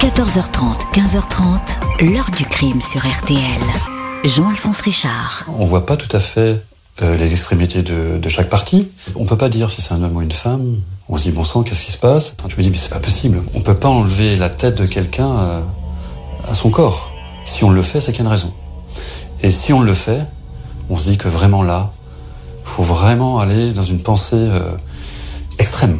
[0.00, 3.40] 14h30, 15h30, l'heure du crime sur RTL.
[4.24, 5.44] Jean-Alphonse Richard.
[5.58, 6.62] On voit pas tout à fait
[7.00, 8.90] euh, les extrémités de, de, chaque partie.
[9.14, 10.80] On peut pas dire si c'est un homme ou une femme.
[11.08, 12.36] On se dit bon sang, qu'est-ce qui se passe?
[12.46, 13.42] Je me dis mais c'est pas possible.
[13.54, 15.60] On peut pas enlever la tête de quelqu'un euh,
[16.50, 17.10] à son corps.
[17.46, 18.52] Si on le fait, c'est qu'il y a une raison.
[19.42, 20.26] Et si on le fait,
[20.90, 21.90] on se dit que vraiment là,
[22.64, 24.60] faut vraiment aller dans une pensée euh,
[25.58, 25.98] extrême.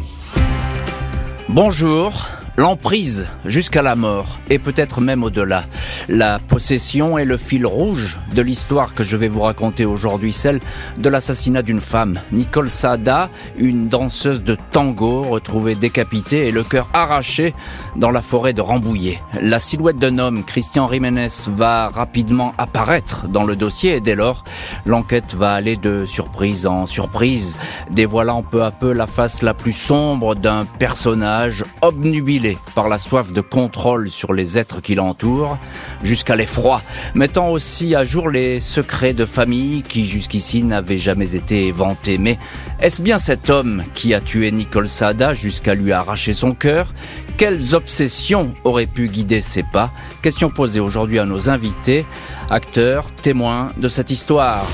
[1.49, 2.27] Bonjour.
[2.59, 5.65] L'emprise jusqu'à la mort, et peut-être même au-delà.
[6.09, 10.59] La possession est le fil rouge de l'histoire que je vais vous raconter aujourd'hui, celle
[10.97, 12.19] de l'assassinat d'une femme.
[12.31, 17.53] Nicole Saada, une danseuse de tango retrouvée décapitée et le cœur arraché
[17.95, 19.21] dans la forêt de Rambouillet.
[19.39, 24.43] La silhouette d'un homme, Christian Jiménez, va rapidement apparaître dans le dossier et dès lors,
[24.87, 27.55] l'enquête va aller de surprise en surprise,
[27.91, 33.33] dévoilant peu à peu la face la plus sombre d'un personnage obnubilé par la soif
[33.33, 35.57] de contrôle sur les êtres qui l'entourent,
[36.03, 36.81] jusqu'à l'effroi,
[37.15, 42.17] mettant aussi à jour les secrets de famille qui jusqu'ici n'avaient jamais été vantés.
[42.17, 42.37] Mais
[42.79, 46.93] est-ce bien cet homme qui a tué Nicole Sada jusqu'à lui arracher son cœur?
[47.37, 49.91] Quelles obsessions auraient pu guider ses pas?
[50.21, 52.05] Question posée aujourd'hui à nos invités,
[52.49, 54.65] acteurs, témoins de cette histoire.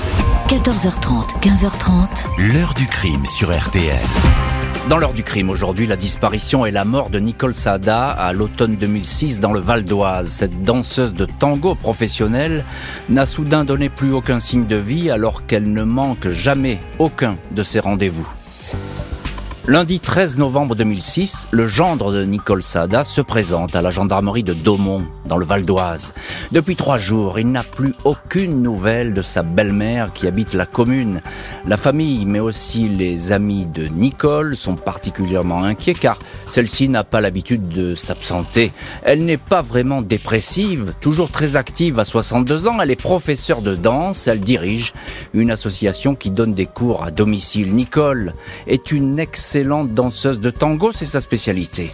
[0.48, 2.52] 14h30, 15h30.
[2.52, 4.63] L'heure du crime sur RTL.
[4.88, 8.76] Dans l'heure du crime aujourd'hui, la disparition et la mort de Nicole Sada à l'automne
[8.76, 10.28] 2006 dans le Val d'Oise.
[10.28, 12.64] Cette danseuse de tango professionnelle
[13.08, 17.62] n'a soudain donné plus aucun signe de vie alors qu'elle ne manque jamais aucun de
[17.62, 18.28] ses rendez-vous.
[19.66, 24.52] Lundi 13 novembre 2006, le gendre de Nicole Sada se présente à la gendarmerie de
[24.52, 26.12] Daumont, dans le Val d'Oise.
[26.52, 31.22] Depuis trois jours, il n'a plus aucune nouvelle de sa belle-mère qui habite la commune.
[31.66, 37.22] La famille, mais aussi les amis de Nicole sont particulièrement inquiets car celle-ci n'a pas
[37.22, 38.70] l'habitude de s'absenter.
[39.02, 42.82] Elle n'est pas vraiment dépressive, toujours très active à 62 ans.
[42.82, 44.92] Elle est professeure de danse, elle dirige
[45.32, 47.74] une association qui donne des cours à domicile.
[47.74, 48.34] Nicole
[48.66, 51.92] est une excellente excellente danseuse de tango, c'est sa spécialité.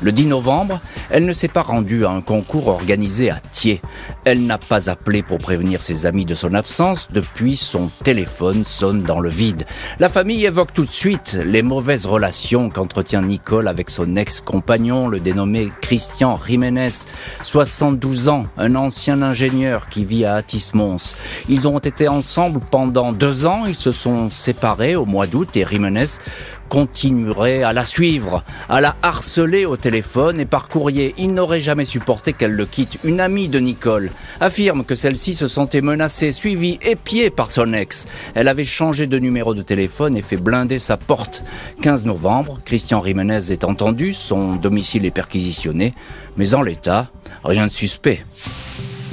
[0.00, 0.80] Le 10 novembre,
[1.10, 3.82] elle ne s'est pas rendue à un concours organisé à Thiers.
[4.24, 9.02] Elle n'a pas appelé pour prévenir ses amis de son absence, depuis son téléphone sonne
[9.02, 9.64] dans le vide.
[9.98, 15.18] La famille évoque tout de suite les mauvaises relations qu'entretient Nicole avec son ex-compagnon, le
[15.18, 17.06] dénommé Christian Jiménez,
[17.42, 21.16] 72 ans, un ancien ingénieur qui vit à Atis-Mons.
[21.48, 25.66] Ils ont été ensemble pendant deux ans, ils se sont séparés au mois d'août et
[25.68, 26.18] Jiménez
[26.68, 31.14] continuerait à la suivre, à la harceler au téléphone et par courrier.
[31.18, 32.98] Il n'aurait jamais supporté qu'elle le quitte.
[33.04, 38.06] Une amie de Nicole affirme que celle-ci se sentait menacée, suivie, épiée par son ex.
[38.34, 41.42] Elle avait changé de numéro de téléphone et fait blinder sa porte.
[41.82, 45.94] 15 novembre, Christian Jiménez est entendu, son domicile est perquisitionné,
[46.36, 47.10] mais en l'état,
[47.44, 48.24] rien de suspect.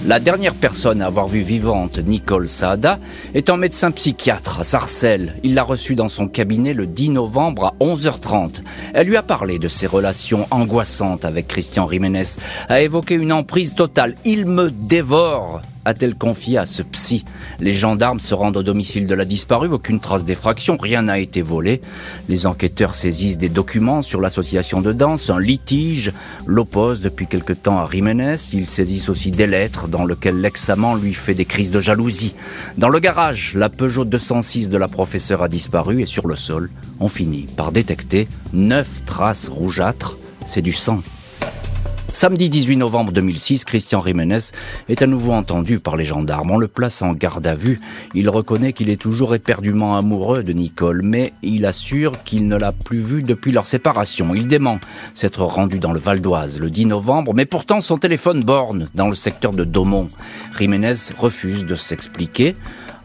[0.03, 2.99] La dernière personne à avoir vu vivante Nicole Saada
[3.33, 5.35] est un médecin psychiatre à Sarcelles.
[5.43, 8.61] Il l'a reçue dans son cabinet le 10 novembre à 11h30.
[8.93, 12.37] Elle lui a parlé de ses relations angoissantes avec Christian Jiménez,
[12.69, 14.15] a évoqué une emprise totale.
[14.25, 17.23] Il me dévore a-t-elle confié à ce psy
[17.59, 21.41] Les gendarmes se rendent au domicile de la disparue, aucune trace d'effraction, rien n'a été
[21.41, 21.81] volé.
[22.27, 26.11] Les enquêteurs saisissent des documents sur l'association de danse, un litige
[26.45, 28.35] l'oppose depuis quelque temps à Jiménez.
[28.53, 32.35] Ils saisissent aussi des lettres dans lesquelles l'ex-amant lui fait des crises de jalousie.
[32.77, 36.69] Dans le garage, la Peugeot 206 de la professeure a disparu et sur le sol,
[36.99, 40.17] on finit par détecter neuf traces rougeâtres.
[40.45, 41.01] C'est du sang.
[42.15, 44.37] Samedi 18 novembre 2006, Christian Jiménez
[44.87, 46.49] est à nouveau entendu par les gendarmes.
[46.49, 47.81] On le place en garde à vue.
[48.13, 52.71] Il reconnaît qu'il est toujours éperdument amoureux de Nicole, mais il assure qu'il ne l'a
[52.71, 54.33] plus vue depuis leur séparation.
[54.33, 54.79] Il dément
[55.13, 59.09] s'être rendu dans le Val d'Oise le 10 novembre, mais pourtant son téléphone borne dans
[59.09, 60.07] le secteur de Daumont.
[60.57, 62.55] Jiménez refuse de s'expliquer.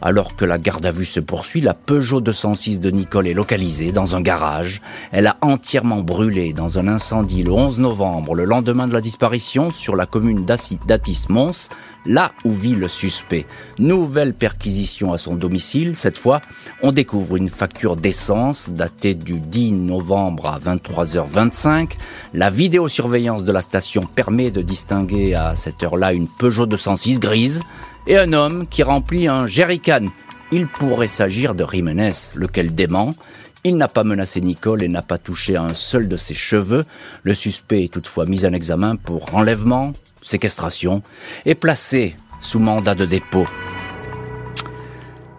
[0.03, 3.91] Alors que la garde à vue se poursuit, la Peugeot 206 de Nicole est localisée
[3.91, 4.81] dans un garage.
[5.11, 9.71] Elle a entièrement brûlé dans un incendie le 11 novembre, le lendemain de la disparition,
[9.71, 11.69] sur la commune d'Atis-Mons,
[12.07, 13.45] là où vit le suspect.
[13.77, 15.95] Nouvelle perquisition à son domicile.
[15.95, 16.41] Cette fois,
[16.81, 21.91] on découvre une facture d'essence datée du 10 novembre à 23h25.
[22.33, 27.61] La vidéosurveillance de la station permet de distinguer à cette heure-là une Peugeot 206 grise
[28.07, 30.07] et un homme qui remplit un jerrycan.
[30.51, 33.13] Il pourrait s'agir de Jiménez, lequel dément.
[33.63, 36.85] Il n'a pas menacé Nicole et n'a pas touché un seul de ses cheveux.
[37.23, 39.93] Le suspect est toutefois mis en examen pour enlèvement,
[40.23, 41.03] séquestration
[41.45, 43.47] et placé sous mandat de dépôt.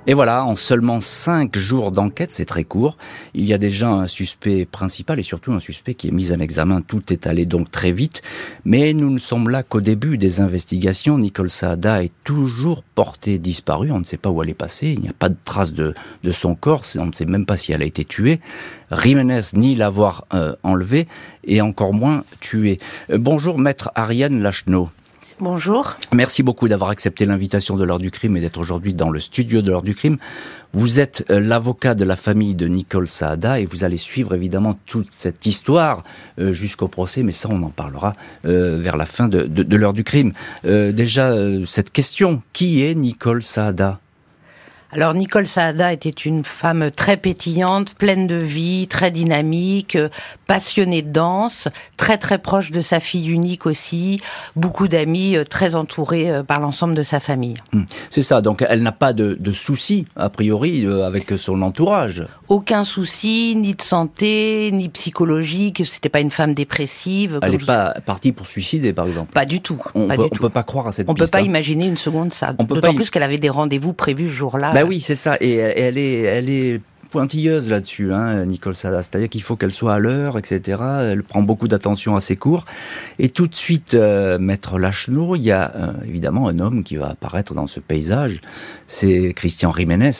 [0.08, 2.96] Et voilà, en seulement cinq jours d'enquête, c'est très court,
[3.34, 6.40] il y a déjà un suspect principal et surtout un suspect qui est mis en
[6.40, 6.80] examen.
[6.80, 8.20] Tout est allé donc très vite,
[8.64, 11.18] mais nous ne sommes là qu'au début des investigations.
[11.18, 15.00] Nicole Saada est toujours portée disparue, on ne sait pas où elle est passée, il
[15.00, 15.94] n'y a pas de trace de,
[16.24, 18.40] de son corps, on ne sait même pas si elle a été tuée.
[18.90, 21.06] Jiménez ni l'avoir euh, enlevée
[21.44, 22.78] et encore moins tuée.
[23.10, 24.90] Euh, bonjour maître Ariane Lachenot.
[25.40, 25.96] Bonjour.
[26.12, 29.62] Merci beaucoup d'avoir accepté l'invitation de l'heure du crime et d'être aujourd'hui dans le studio
[29.62, 30.18] de l'heure du crime.
[30.72, 34.78] Vous êtes euh, l'avocat de la famille de Nicole Saada et vous allez suivre évidemment
[34.86, 36.04] toute cette histoire
[36.38, 38.14] euh, jusqu'au procès, mais ça on en parlera
[38.44, 40.32] euh, vers la fin de, l'heure du crime.
[40.64, 41.34] déjà,
[41.66, 43.98] cette question, qui est Nicole Saada?
[44.94, 49.96] Alors Nicole Saada était une femme très pétillante, pleine de vie, très dynamique,
[50.46, 54.20] passionnée de danse, très très proche de sa fille unique aussi,
[54.54, 57.54] beaucoup d'amis, euh, très entourée euh, par l'ensemble de sa famille.
[57.72, 57.84] Hmm.
[58.10, 62.26] C'est ça, donc elle n'a pas de, de, soucis a priori euh, avec son entourage.
[62.48, 67.40] Aucun souci, ni de santé, ni psychologique, c'était pas une femme dépressive.
[67.42, 69.80] Elle n'est pas partie pour suicider par exemple Pas du tout.
[69.94, 71.44] On ne peut, peut, pas croire à cette On ne peut pas hein.
[71.44, 72.52] imaginer une seconde ça.
[72.52, 74.72] D'autant plus qu'elle avait des rendez-vous prévus ce jour-là.
[74.74, 75.36] Bah oui, c'est ça.
[75.40, 76.80] Et elle est, elle est
[77.12, 79.02] pointilleuse là-dessus, hein, Nicole Sada.
[79.02, 80.80] C'est-à-dire qu'il faut qu'elle soit à l'heure, etc.
[81.12, 82.64] Elle prend beaucoup d'attention à ses cours.
[83.18, 86.96] Et tout de suite, euh, Maître Lachenot, il y a euh, évidemment un homme qui
[86.96, 88.40] va apparaître dans ce paysage.
[88.86, 90.10] C'est Christian Jiménez.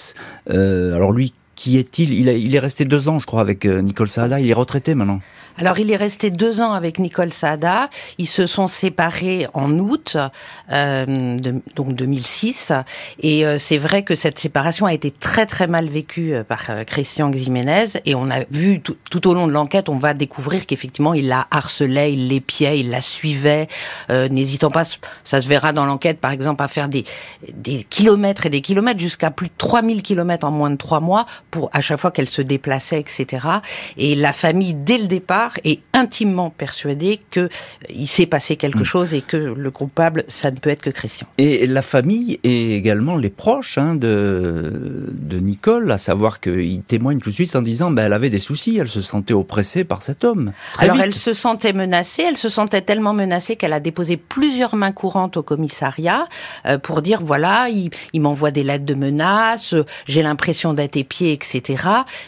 [0.50, 2.12] Euh, alors lui, qui est-il?
[2.12, 4.38] Il, est resté deux ans, je crois, avec Nicole Sada.
[4.38, 5.20] Il est retraité maintenant.
[5.58, 7.88] Alors, il est resté deux ans avec Nicole Saada.
[8.18, 10.16] Ils se sont séparés en août,
[10.70, 11.36] euh,
[11.76, 12.72] donc 2006.
[13.20, 16.64] Et euh, c'est vrai que cette séparation a été très très mal vécue euh, par
[16.70, 18.00] euh, Christian Ximénez.
[18.04, 21.28] Et on a vu tout, tout au long de l'enquête, on va découvrir qu'effectivement, il
[21.28, 23.68] la harcelait, il l'épiait, il la suivait,
[24.10, 24.84] euh, n'hésitant pas,
[25.24, 27.04] ça se verra dans l'enquête, par exemple, à faire des,
[27.52, 31.26] des kilomètres et des kilomètres, jusqu'à plus de 3000 kilomètres en moins de trois mois,
[31.50, 33.46] pour à chaque fois qu'elle se déplaçait, etc.
[33.96, 37.48] Et la famille, dès le départ, est intimement persuadé que
[37.88, 38.84] il s'est passé quelque mmh.
[38.84, 41.26] chose et que le coupable, ça ne peut être que Christian.
[41.38, 47.20] Et la famille et également les proches hein, de, de Nicole, à savoir qu'ils témoignent
[47.20, 50.02] tout de suite en disant ben, elle avait des soucis, elle se sentait oppressée par
[50.02, 50.52] cet homme.
[50.74, 51.04] Très Alors vite.
[51.06, 55.36] elle se sentait menacée, elle se sentait tellement menacée qu'elle a déposé plusieurs mains courantes
[55.36, 56.26] au commissariat
[56.66, 59.74] euh, pour dire voilà, il, il m'envoie des lettres de menaces,
[60.06, 61.84] j'ai l'impression d'être épié, etc.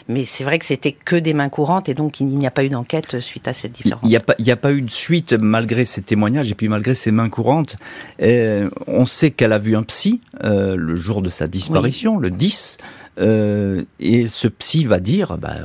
[0.07, 2.63] Mais c'est vrai que c'était que des mains courantes et donc il n'y a pas
[2.63, 4.01] eu d'enquête suite à cette différence.
[4.03, 6.95] Il n'y a, pas, a pas eu de suite malgré ces témoignages et puis malgré
[6.95, 7.77] ces mains courantes.
[8.19, 12.23] Et on sait qu'elle a vu un psy euh, le jour de sa disparition, oui.
[12.23, 12.77] le 10.
[13.17, 15.55] Euh, et ce psy va dire bah,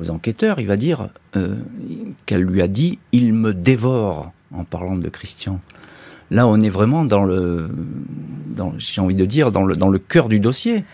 [0.00, 1.54] aux enquêteurs, il va dire euh,
[2.26, 5.60] qu'elle lui a dit «il me dévore» en parlant de Christian.
[6.30, 7.70] Là, on est vraiment dans le,
[8.48, 10.84] dans, j'ai envie de dire, dans le, dans le cœur du dossier.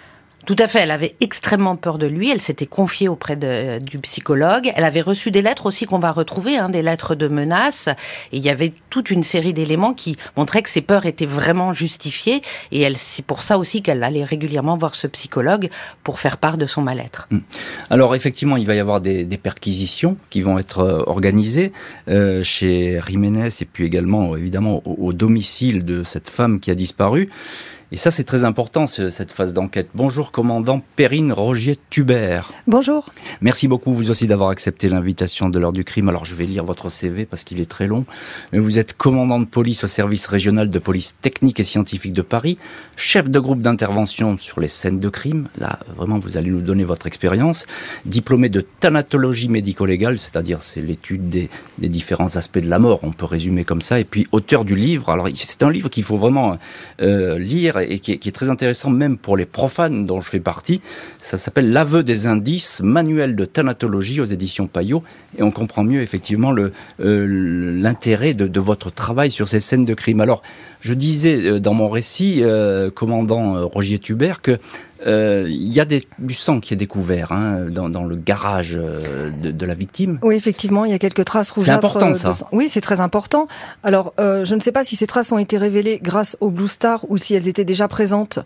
[0.46, 0.80] Tout à fait.
[0.80, 2.30] Elle avait extrêmement peur de lui.
[2.30, 4.72] Elle s'était confiée auprès de, du psychologue.
[4.74, 7.88] Elle avait reçu des lettres aussi qu'on va retrouver, hein, des lettres de menaces.
[8.32, 11.72] Et il y avait toute une série d'éléments qui montraient que ses peurs étaient vraiment
[11.72, 12.42] justifiées.
[12.72, 15.68] Et elle, c'est pour ça aussi qu'elle allait régulièrement voir ce psychologue
[16.02, 17.28] pour faire part de son mal-être.
[17.90, 21.72] Alors effectivement, il va y avoir des, des perquisitions qui vont être organisées
[22.08, 27.30] euh, chez Jiménez et puis également évidemment au domicile de cette femme qui a disparu.
[27.94, 29.90] Et ça, c'est très important, cette phase d'enquête.
[29.94, 32.54] Bonjour, commandant Perrine Rogier-Tubert.
[32.66, 33.10] Bonjour.
[33.42, 36.08] Merci beaucoup, vous aussi, d'avoir accepté l'invitation de l'heure du crime.
[36.08, 38.06] Alors, je vais lire votre CV parce qu'il est très long.
[38.50, 42.22] Mais vous êtes commandant de police au service régional de police technique et scientifique de
[42.22, 42.56] Paris,
[42.96, 45.48] chef de groupe d'intervention sur les scènes de crime.
[45.58, 47.66] Là, vraiment, vous allez nous donner votre expérience.
[48.06, 53.12] Diplômé de thanatologie médico-légale, c'est-à-dire c'est l'étude des, des, différents aspects de la mort, on
[53.12, 54.00] peut résumer comme ça.
[54.00, 55.10] Et puis, auteur du livre.
[55.10, 56.56] Alors, c'est un livre qu'il faut vraiment
[57.02, 60.80] euh, lire et qui est, très intéressant même pour les profanes dont je fais partie.
[61.20, 65.02] Ça s'appelle L'aveu des indices, manuel de thanatologie aux éditions Payot,
[65.38, 66.52] et on comprend mieux effectivement
[66.98, 70.20] l'intérêt euh, de, de, votre travail sur ces scènes de crime.
[70.20, 70.42] Alors,
[70.82, 74.58] je disais dans mon récit, euh, commandant euh, Rogier Tubert, que
[75.04, 78.74] il euh, y a des, du sang qui est découvert hein, dans, dans, le garage
[78.74, 80.20] de, de, la victime.
[80.22, 81.80] Oui, effectivement, il y a quelques traces rougeâtres.
[81.80, 82.32] C'est important ça.
[82.52, 83.48] Oui, c'est très important.
[83.82, 86.68] Alors, euh, je ne sais pas si ces traces ont été révélées grâce au Blue
[86.68, 88.38] Star ou si elles étaient déjà présentes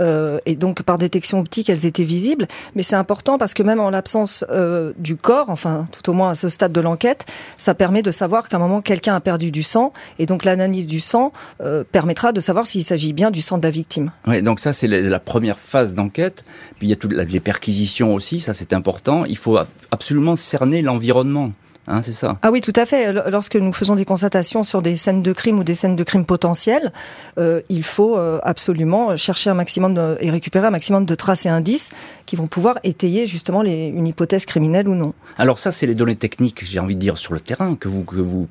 [0.00, 2.46] euh, et donc par détection optique, elles étaient visibles.
[2.74, 6.30] Mais c'est important parce que même en l'absence euh, du corps, enfin tout au moins
[6.30, 7.26] à ce stade de l'enquête,
[7.56, 10.86] ça permet de savoir qu'à un moment quelqu'un a perdu du sang et donc l'analyse
[10.86, 14.10] du sang euh, permettra de savoir s'il s'agit bien du sang de la victime.
[14.26, 16.44] Oui, donc ça c'est la, la, première phase d'enquête.
[16.78, 19.24] Puis il y a toutes les perquisitions aussi, ça c'est important.
[19.24, 19.58] Il faut
[19.90, 21.52] absolument cerner l'environnement.
[21.88, 23.12] Hein, c'est ça Ah oui, tout à fait.
[23.30, 26.24] Lorsque nous faisons des constatations sur des scènes de crime ou des scènes de crime
[26.24, 26.92] potentielles,
[27.38, 31.46] euh, il faut euh, absolument chercher un maximum de, et récupérer un maximum de traces
[31.46, 31.90] et indices
[32.26, 35.14] qui vont pouvoir étayer justement les, une hypothèse criminelle ou non.
[35.36, 38.04] Alors ça, c'est les données techniques, j'ai envie de dire, sur le terrain que vous,
[38.04, 38.48] que vous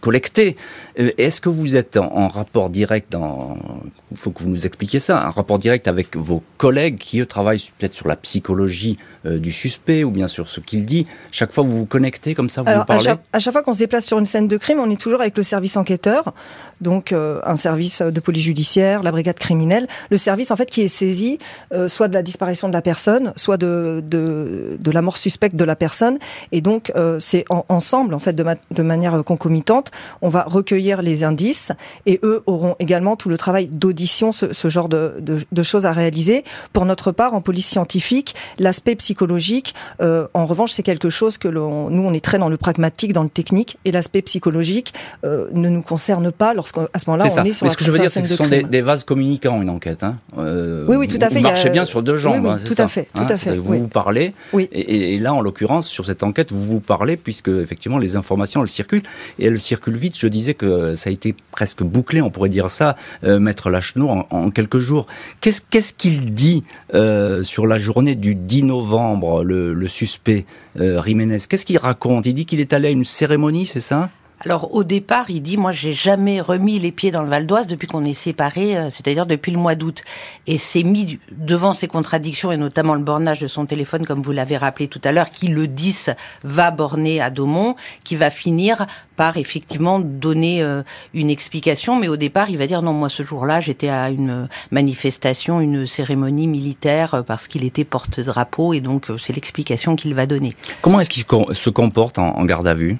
[0.00, 0.56] collectez.
[0.98, 3.14] Euh, est-ce que vous êtes en, rapport direct,
[4.10, 7.26] il faut que vous nous expliquiez ça, un rapport direct avec vos collègues qui, eux,
[7.26, 11.06] travaillent peut-être sur la psychologie euh, du suspect ou bien sur ce qu'il dit?
[11.30, 13.06] Chaque fois, vous vous connectez comme ça, vous Alors, parlez?
[13.06, 15.00] à chaque, à chaque, fois qu'on se déplace sur une scène de crime, on est
[15.00, 16.34] toujours avec le service enquêteur,
[16.82, 20.82] donc euh, un service de police judiciaire, la brigade criminelle, le service en fait qui
[20.82, 21.38] est saisi
[21.88, 25.64] soit de la disparition de la personne, soit de, de, de la mort suspecte de
[25.64, 26.18] la personne,
[26.50, 31.72] et donc c'est ensemble en fait de, de manière concomitante on va recueillir les indices
[32.06, 36.44] et eux auront également tout le travail d'audition, ce, genre de, choses à réaliser.
[36.72, 41.48] Pour notre part, en police scientifique, l'aspect psychologique, euh, en revanche, c'est quelque chose que
[41.48, 45.68] nous, on est très dans le pragmatique, dans le technique, et l'aspect psychologique euh, ne
[45.68, 48.10] nous concerne pas lorsqu'à ce moment-là, on est sur Mais ce que je veux dire,
[48.10, 50.02] c'est que ce sont des, vases communicants, une enquête.
[50.02, 50.16] Hein.
[50.38, 51.36] Euh, oui, oui, tout à fait.
[51.36, 52.44] Vous marchez bien sur deux jambes.
[52.44, 53.56] Oui, tout, à fait, tout à fait.
[53.56, 54.32] Vous vous parlez.
[54.54, 58.62] Et, et, là, en l'occurrence, sur cette enquête, vous vous parlez puisque effectivement les informations
[58.62, 59.02] elles circulent
[59.38, 60.18] et elle circule vite.
[60.18, 64.26] Je disais que ça a été presque bouclé, on pourrait dire ça, euh, Maître Lachenot,
[64.30, 65.06] en, quelques jours.
[65.40, 66.62] Qu'est-ce qu'il dit
[66.94, 70.46] euh, sur la journée du 10 novembre, le, suspect
[70.80, 71.38] euh, Jiménez?
[71.48, 72.26] Qu'est-ce qu'il raconte?
[72.26, 74.10] Il dit qu'il est allé à une cérémonie, c'est ça?
[74.44, 77.66] Alors au départ, il dit moi j'ai jamais remis les pieds dans le Val d'Oise
[77.68, 80.02] depuis qu'on est séparés, euh, c'est-à-dire depuis le mois d'août.
[80.46, 84.32] Et c'est mis devant ces contradictions et notamment le bornage de son téléphone, comme vous
[84.32, 86.10] l'avez rappelé tout à l'heure, qui le 10
[86.42, 90.82] va borner à Daumont, qui va finir par effectivement donner euh,
[91.14, 91.96] une explication.
[91.96, 95.86] Mais au départ, il va dire non moi ce jour-là j'étais à une manifestation, une
[95.86, 100.54] cérémonie militaire euh, parce qu'il était porte-drapeau et donc c'est l'explication qu'il va donner.
[100.80, 102.98] Comment est-ce qu'il se comporte en garde à vue?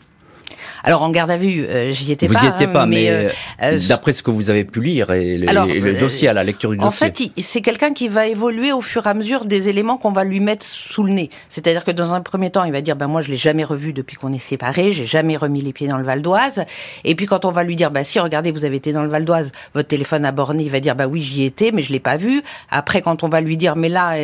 [0.84, 2.40] Alors en garde à vue, euh, j'y étais vous pas.
[2.40, 3.28] Vous y étiez hein, pas, mais, euh,
[3.62, 6.76] euh, d'après ce que vous avez pu lire et le, dossier à la lecture du
[6.76, 7.06] dossier.
[7.06, 10.10] En fait, c'est quelqu'un qui va évoluer au fur et à mesure des éléments qu'on
[10.10, 11.30] va lui mettre sous le nez.
[11.48, 13.92] C'est-à-dire que dans un premier temps, il va dire ben moi je l'ai jamais revu
[13.92, 16.64] depuis qu'on est séparés, j'ai jamais remis les pieds dans le Val d'Oise.
[17.04, 19.08] Et puis quand on va lui dire bah si regardez vous avez été dans le
[19.08, 21.92] Val d'Oise, votre téléphone a borné, il va dire bah oui j'y étais mais je
[21.92, 22.42] l'ai pas vu.
[22.70, 24.16] Après quand on va lui dire mais là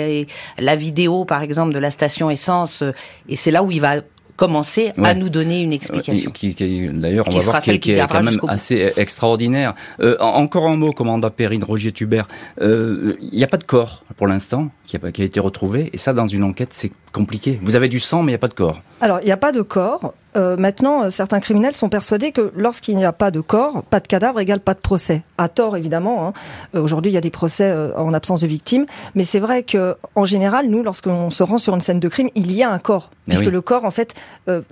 [0.59, 2.83] la vidéo par exemple de la station essence
[3.29, 3.97] et c'est là où il va
[4.39, 6.31] commencer à nous donner une explication.
[6.31, 6.55] Qui,
[6.95, 9.75] D'ailleurs, on va voir qui, qui est quand même assez extraordinaire.
[10.01, 12.29] Euh, encore un mot, commandant Perrine Roger Tubert.
[12.63, 15.91] Euh, il n'y a pas de corps pour l'instant qui a, qui a été retrouvé,
[15.93, 17.59] et ça, dans une enquête, c'est compliqué.
[17.63, 18.81] Vous avez du sang, mais il n'y a pas de corps.
[19.01, 20.15] Alors, il n'y a pas de corps.
[20.37, 23.99] Euh, maintenant, euh, certains criminels sont persuadés que lorsqu'il n'y a pas de corps, pas
[23.99, 25.23] de cadavre égale pas de procès.
[25.37, 26.27] À tort, évidemment.
[26.27, 26.33] Hein.
[26.75, 29.97] Euh, aujourd'hui, il y a des procès en absence de victimes, mais c'est vrai que,
[30.15, 32.79] en général, nous, lorsqu'on se rend sur une scène de crime, il y a un
[32.79, 34.15] corps, puisque le corps, en fait,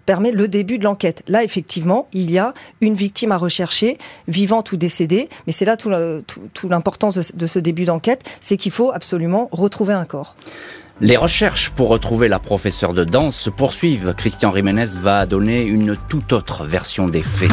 [0.05, 1.23] permet le début de l'enquête.
[1.29, 5.77] Là, effectivement, il y a une victime à rechercher, vivante ou décédée, mais c'est là
[5.77, 5.91] tout
[6.69, 10.37] l'importance de ce début d'enquête, c'est qu'il faut absolument retrouver un corps.
[11.03, 14.15] Les recherches pour retrouver la professeure de danse se poursuivent.
[14.17, 17.51] Christian Jiménez va donner une toute autre version des faits.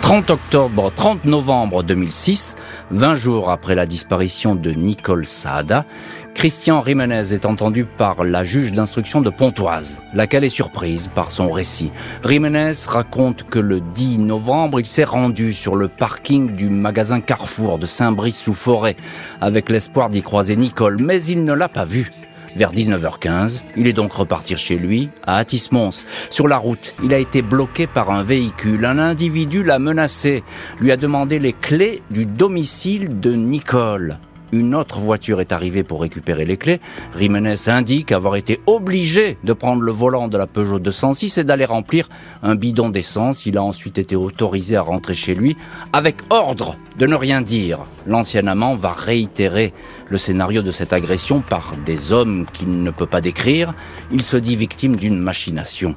[0.00, 2.56] 30 octobre, 30 novembre 2006,
[2.92, 5.84] 20 jours après la disparition de Nicole Saada,
[6.34, 11.50] Christian Rimenez est entendu par la juge d'instruction de Pontoise, laquelle est surprise par son
[11.50, 11.90] récit.
[12.22, 17.78] Rimenez raconte que le 10 novembre, il s'est rendu sur le parking du magasin Carrefour
[17.78, 18.96] de Saint-Brice-sous-Forêt
[19.40, 22.10] avec l'espoir d'y croiser Nicole, mais il ne l'a pas vue.
[22.56, 26.06] Vers 19h15, il est donc reparti chez lui, à Atis-Mons.
[26.30, 28.84] Sur la route, il a été bloqué par un véhicule.
[28.86, 30.42] Un individu l'a menacé,
[30.80, 34.18] lui a demandé les clés du domicile de Nicole
[34.52, 36.80] une autre voiture est arrivée pour récupérer les clés.
[37.18, 41.64] Jiménez indique avoir été obligé de prendre le volant de la Peugeot 206 et d'aller
[41.64, 42.08] remplir
[42.42, 43.46] un bidon d'essence.
[43.46, 45.56] Il a ensuite été autorisé à rentrer chez lui
[45.92, 47.80] avec ordre de ne rien dire.
[48.06, 49.72] L'ancien amant va réitérer
[50.08, 53.74] le scénario de cette agression par des hommes qu'il ne peut pas décrire.
[54.10, 55.94] Il se dit victime d'une machination.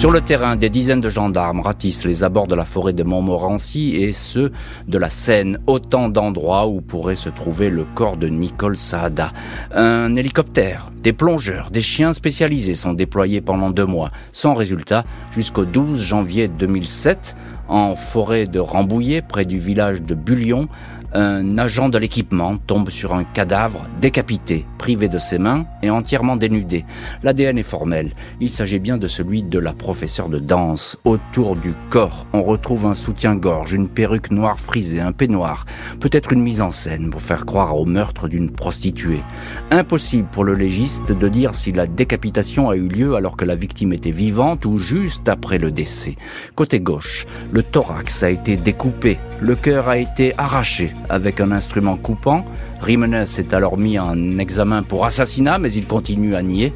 [0.00, 3.96] Sur le terrain, des dizaines de gendarmes ratissent les abords de la forêt de Montmorency
[3.96, 4.50] et ceux
[4.88, 9.30] de la Seine, autant d'endroits où pourrait se trouver le corps de Nicole Saada.
[9.74, 15.66] Un hélicoptère, des plongeurs, des chiens spécialisés sont déployés pendant deux mois, sans résultat, jusqu'au
[15.66, 17.36] 12 janvier 2007,
[17.68, 20.68] en forêt de Rambouillet, près du village de Bullion,
[21.12, 26.36] un agent de l'équipement tombe sur un cadavre décapité, privé de ses mains et entièrement
[26.36, 26.84] dénudé.
[27.22, 28.12] L'ADN est formel.
[28.40, 30.96] Il s'agit bien de celui de la professeure de danse.
[31.04, 35.66] Autour du corps, on retrouve un soutien-gorge, une perruque noire frisée, un peignoir,
[36.00, 39.22] peut-être une mise en scène pour faire croire au meurtre d'une prostituée.
[39.70, 43.54] Impossible pour le légiste de dire si la décapitation a eu lieu alors que la
[43.54, 46.16] victime était vivante ou juste après le décès.
[46.54, 51.96] Côté gauche, le thorax a été découpé, le cœur a été arraché avec un instrument
[51.96, 52.44] coupant.
[52.80, 56.74] Rimenes est alors mis en examen pour assassinat, mais il continue à nier.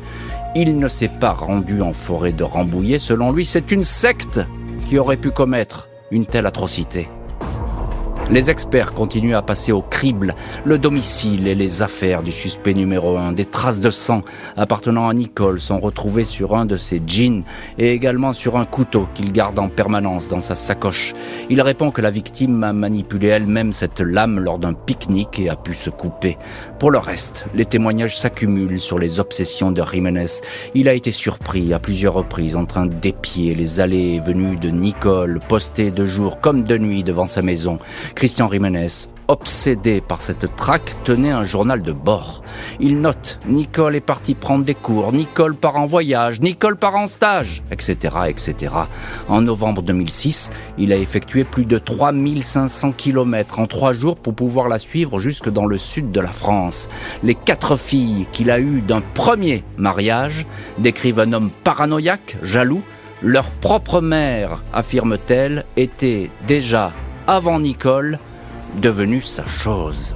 [0.56, 2.99] Il ne s'est pas rendu en forêt de Rambouillet.
[2.99, 4.40] Selon lui, c'est une secte
[4.88, 7.09] qui aurait pu commettre une telle atrocité.
[8.30, 13.18] Les experts continuent à passer au crible le domicile et les affaires du suspect numéro
[13.18, 13.32] un.
[13.32, 14.22] Des traces de sang
[14.56, 17.44] appartenant à Nicole sont retrouvées sur un de ses jeans
[17.78, 21.12] et également sur un couteau qu'il garde en permanence dans sa sacoche.
[21.50, 25.56] Il répond que la victime a manipulé elle-même cette lame lors d'un pique-nique et a
[25.56, 26.38] pu se couper.
[26.78, 30.40] Pour le reste, les témoignages s'accumulent sur les obsessions de Jiménez.
[30.74, 34.70] Il a été surpris à plusieurs reprises en train d'épier les allées et venues de
[34.70, 37.78] Nicole, postées de jour comme de nuit devant sa maison.
[38.14, 42.42] Christian Jiménez, obsédé par cette traque, tenait un journal de bord.
[42.78, 47.06] Il note Nicole est partie prendre des cours, Nicole part en voyage, Nicole part en
[47.09, 48.73] stage, etc., etc.
[49.28, 54.68] En novembre 2006, il a effectué plus de 3500 km en trois jours pour pouvoir
[54.68, 56.88] la suivre jusque dans le sud de la France.
[57.23, 60.47] Les quatre filles qu'il a eues d'un premier mariage
[60.78, 62.83] décrivent un homme paranoïaque, jaloux,
[63.23, 66.92] leur propre mère, affirme-t-elle, était déjà
[67.26, 68.18] avant Nicole,
[68.82, 70.14] devenue sa chose.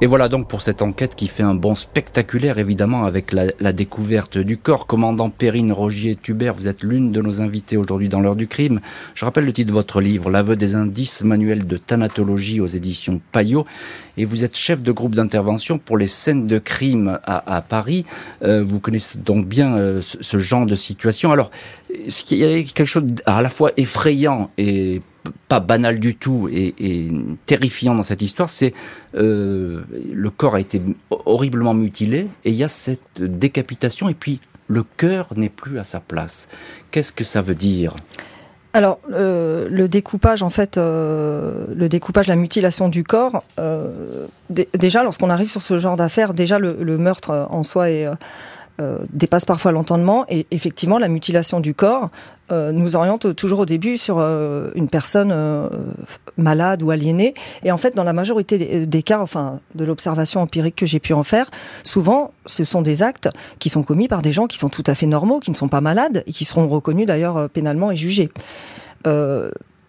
[0.00, 4.36] Et voilà donc pour cette enquête qui fait un bond spectaculaire, évidemment, avec la, découverte
[4.36, 4.86] du corps.
[4.86, 8.80] Commandant Perrine Rogier-Tubert, vous êtes l'une de nos invités aujourd'hui dans l'heure du crime.
[9.14, 13.20] Je rappelle le titre de votre livre, L'aveu des indices, manuel de thanatologie aux éditions
[13.32, 13.64] Payot.
[14.18, 18.04] Et vous êtes chef de groupe d'intervention pour les scènes de crime à, Paris.
[18.42, 21.32] Euh, vous connaissez donc bien euh, ce, ce, genre de situation.
[21.32, 21.50] Alors,
[22.08, 25.00] ce qui est quelque chose à la fois effrayant et
[25.48, 27.10] pas banal du tout et,
[27.46, 28.74] terrifiant dans cette histoire, c'est
[29.14, 34.40] euh, le corps a été horriblement mutilé et il y a cette décapitation et puis
[34.68, 36.48] le cœur n'est plus à sa place.
[36.90, 37.96] Qu'est-ce que ça veut dire?
[38.72, 43.44] Alors, euh, le découpage, en fait, euh, le découpage, la mutilation du corps,
[44.50, 48.08] déjà, lorsqu'on arrive sur ce genre d'affaires, déjà le, le, meurtre en soi est
[48.80, 52.10] euh, dépasse parfois l'entendement et effectivement la mutilation du corps
[52.50, 55.32] euh, nous oriente toujours au début sur euh, une personne
[56.36, 60.74] malade ou aliénée et en fait dans la majorité des, cas enfin de l'observation empirique
[60.74, 61.52] que j'ai pu en faire
[61.84, 63.28] souvent ce sont des actes
[63.60, 65.68] qui sont commis par des gens qui sont tout à fait normaux qui ne sont
[65.68, 68.28] pas malades et qui seront reconnus d'ailleurs pénalement et jugés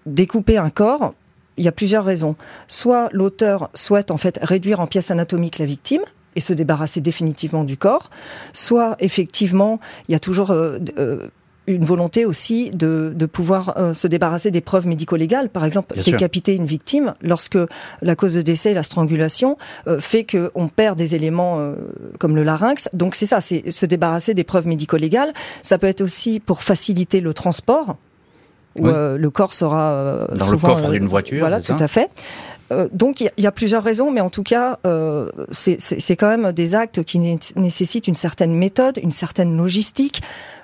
[0.06, 1.16] découper un corps
[1.58, 2.36] il y a plusieurs raisons.
[2.68, 6.02] Soit l'auteur souhaite en fait réduire en pièces anatomiques la victime,
[6.36, 8.10] et se débarrasser définitivement du corps,
[8.54, 11.28] soit effectivement il y a toujours euh, euh,
[11.68, 15.50] une volonté aussi de, de pouvoir euh, se débarrasser des preuves médico-légales.
[15.50, 17.58] Par exemple, décapiter une victime lorsque
[18.02, 19.58] la cause de décès, la strangulation,
[20.00, 21.74] fait qu'on perd des éléments
[22.20, 22.88] comme le larynx.
[22.94, 25.34] Donc c'est ça, c'est se débarrasser des preuves médico-légales.
[25.64, 27.98] Ça peut être aussi pour faciliter le transport.
[28.76, 31.40] Où, le corps sera dans le coffre d'une voiture.
[31.40, 32.12] Voilà, tout à fait.
[32.72, 36.52] Euh, donc il y, a plusieurs raisons, mais en tout cas, euh, c'est quand même
[36.52, 40.22] des actes qui nécessitent une certaine méthode, une certaine logistique.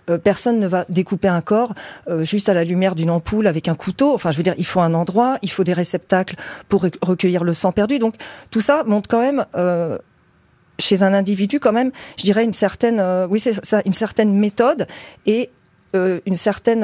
[0.09, 1.73] Euh, personne ne va découper un corps
[2.19, 4.13] juste à la lumière d'une ampoule avec un couteau.
[4.13, 6.35] Enfin, je veux dire, il faut un endroit, il faut des réceptacles
[6.69, 7.99] pour recueillir le sang perdu.
[7.99, 8.15] Donc
[8.49, 9.45] tout ça montre quand même
[10.79, 13.53] chez un individu quand même, je dirais une certaine, oui c'est
[13.85, 14.87] une certaine méthode
[15.27, 15.51] et
[15.93, 16.83] une certaine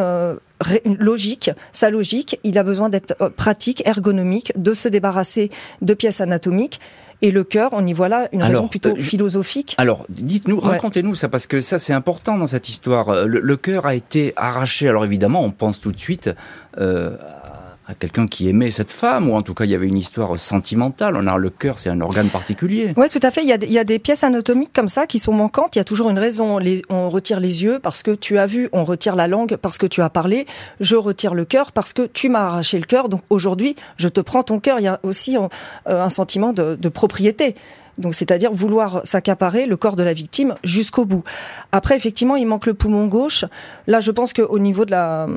[0.85, 6.21] logique, sa logique, il a besoin d'être euh, pratique, ergonomique, de se débarrasser de pièces
[6.21, 6.79] anatomiques.
[7.21, 9.75] Et le cœur, on y voit là une raison plutôt euh, philosophique.
[9.79, 13.09] Alors, dites-nous, racontez-nous ça, parce que ça, c'est important dans cette histoire.
[13.09, 14.87] Euh, le, cœur a été arraché.
[14.87, 16.29] Alors, évidemment, on pense tout de suite
[16.77, 17.17] euh,
[17.87, 20.37] à quelqu'un qui aimait cette femme, ou en tout cas il y avait une histoire
[20.37, 21.15] sentimentale.
[21.15, 22.93] On a le cœur, c'est un organe particulier.
[22.97, 23.43] Oui, tout à fait.
[23.43, 25.75] Il y, a, des pièces anatomiques comme ça qui sont manquantes.
[25.75, 26.59] Il y a toujours une raison.
[26.89, 29.85] On retire les yeux parce que tu as vu, on retire la langue parce que
[29.85, 30.45] tu as parlé.
[30.81, 33.07] Je retire le cœur parce que tu m'as arraché le cœur.
[33.07, 34.79] Donc aujourd'hui, je te prends ton cœur.
[34.81, 35.47] Il y a aussi euh,
[35.85, 37.55] un sentiment de, de propriété.
[37.97, 41.23] Donc, c'est-à-dire vouloir s'accaparer le corps de la victime jusqu'au bout.
[41.71, 43.45] Après, effectivement, il manque le poumon gauche.
[43.87, 45.27] Là, je pense qu'au niveau de la,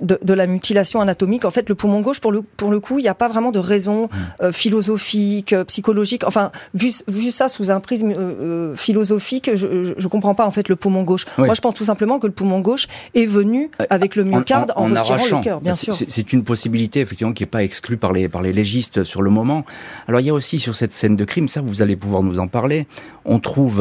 [0.00, 1.44] de, la mutilation anatomique.
[1.44, 3.50] En fait, le poumon gauche, pour le, pour le coup, il n'y a pas vraiment
[3.50, 4.42] de raison mmh.
[4.42, 6.24] euh, philosophique, euh, psychologique.
[6.26, 10.68] Enfin, vu, vu ça sous un prisme euh, philosophique, je ne comprends pas en fait
[10.68, 11.26] le poumon gauche.
[11.38, 14.84] Moi, je pense tout simplement que le poumon gauche est venu avec le myocarde en,
[14.86, 15.94] retirant le cœur, bien sûr.
[15.94, 19.30] C'est une possibilité effectivement qui n'est pas exclue par les, par les légistes sur le
[19.30, 19.64] moment.
[20.08, 22.40] Alors, il y a aussi sur cette scène de crime, ça vous allez pouvoir nous
[22.40, 22.86] en parler,
[23.24, 23.78] on trouve,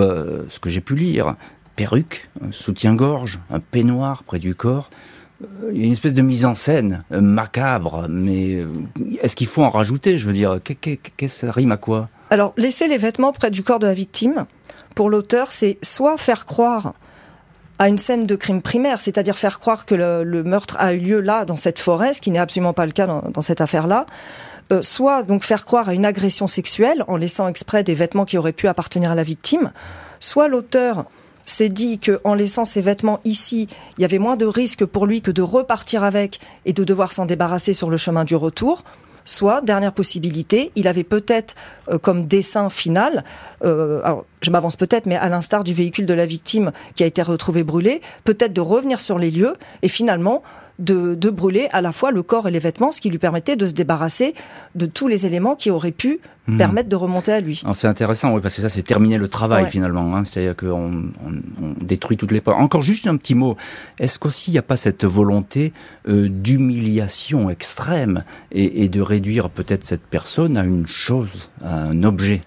[0.50, 1.36] ce que j'ai pu lire,
[1.76, 4.90] perruque, soutien-gorge, un peignoir près du corps.
[5.42, 8.72] Euh, il y a une espèce de mise en scène euh, macabre, mais euh,
[9.22, 12.10] est-ce qu'il faut en rajouter Je veux dire, qu'est-ce que ça rime à quoi?
[12.30, 14.46] Alors, laisser les vêtements près du corps de la victime,
[14.96, 16.94] pour l'auteur, c'est soit faire croire
[17.78, 21.22] à une scène de crime primaire, c'est-à-dire faire croire que le, meurtre a eu lieu
[21.22, 24.06] là, dans cette forêt, ce qui n'est absolument pas le cas dans, cette affaire-là,
[24.82, 28.52] soit donc faire croire à une agression sexuelle en laissant exprès des vêtements qui auraient
[28.52, 29.72] pu appartenir à la victime,
[30.20, 31.06] soit l'auteur
[31.50, 35.22] s'est dit qu'en laissant ses vêtements ici, il y avait moins de risques pour lui
[35.22, 38.84] que de repartir avec et de devoir s'en débarrasser sur le chemin du retour.
[39.26, 41.56] Soit, dernière possibilité, il avait peut-être
[41.90, 43.24] euh, comme dessin final,
[43.64, 44.02] euh,
[44.42, 47.64] je m'avance peut-être, mais à l'instar du véhicule de la victime qui a été retrouvé
[47.64, 50.42] brûlé, peut-être de revenir sur les lieux et finalement
[50.80, 53.68] de, brûler à la fois le corps et les vêtements, ce qui lui permettait de
[53.68, 54.34] se débarrasser
[54.76, 56.58] de tous les éléments qui auraient pu hmm.
[56.58, 57.62] permettre de remonter à lui.
[57.74, 60.16] C'est intéressant, oui, parce que ça, c'est terminer le travail finalement.
[60.16, 60.24] Hein.
[60.26, 61.04] C'est-à-dire qu'on
[61.82, 62.60] détruit toutes les portes.
[62.60, 63.58] Encore juste un petit mot.
[64.00, 65.74] Est-ce qu'aussi il n'y a pas cette volonté
[66.08, 72.42] euh, d'humiliation extrême et de réduire peut-être cette personne à une chose, à un objet?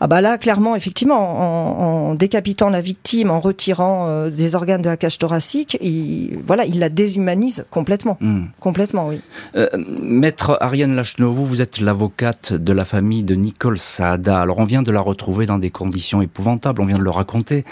[0.00, 4.88] Ah bah là, clairement, effectivement, en, décapitant la victime, en retirant euh, des organes de
[4.88, 8.16] la cage thoracique, il, voilà, il la déshumanise complètement.
[8.20, 8.44] Hmm.
[8.60, 9.20] Complètement, oui.
[9.56, 9.68] Euh,
[10.00, 14.40] Maître Ariane Lachenovo, vous êtes l'avocate de la famille de Nicole Saada.
[14.40, 17.64] Alors, on vient de la retrouver dans des conditions épouvantables, on vient de le raconter.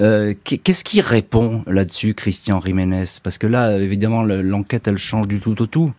[0.00, 3.04] Euh, qu'est-ce qui répond là-dessus, Christian Jiménez?
[3.22, 5.92] Parce que là, évidemment, l'enquête, elle change du tout au tout.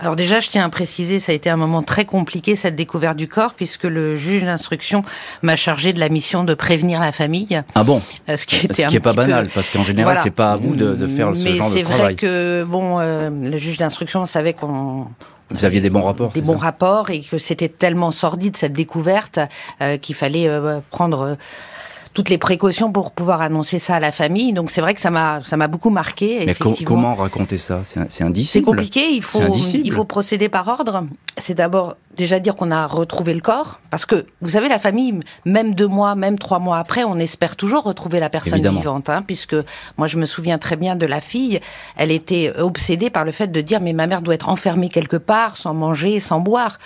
[0.00, 3.16] Alors déjà, je tiens à préciser, ça a été un moment très compliqué cette découverte
[3.16, 5.02] du corps, puisque le juge d'instruction
[5.42, 7.62] m'a chargé de la mission de prévenir la famille.
[7.74, 10.30] Ah bon euh, Ce qui, était ce qui est pas banal, parce qu'en général, c'est
[10.30, 11.82] pas à vous de, de faire ce genre de travail.
[11.82, 15.08] Mais c'est vrai que bon, euh, le juge d'instruction savait qu'on
[15.50, 19.38] vous aviez des bons rapports Des bons rapports et que c'était tellement sordide cette découverte
[19.80, 20.46] euh, qu'il fallait
[20.90, 21.38] prendre
[22.18, 24.52] toutes les précautions pour pouvoir annoncer ça à la famille.
[24.52, 26.42] Donc c'est vrai que ça m'a ça m'a beaucoup marqué.
[26.44, 27.82] Mais comment raconter ça?
[27.84, 28.50] C'est indicible.
[28.50, 29.10] C'est compliqué.
[29.12, 31.04] Il faut il faut procéder par ordre.
[31.36, 35.20] C'est d'abord déjà dire qu'on a retrouvé le corps, parce que vous savez la famille,
[35.44, 39.22] même deux mois, même trois mois après, on espère toujours retrouver la personne vivante, hein,
[39.24, 39.54] puisque
[39.96, 41.60] moi je me souviens très bien de la fille.
[41.96, 45.16] Elle était obsédée par le fait de dire mais ma mère doit être enfermée quelque
[45.16, 46.78] part, sans manger, sans boire.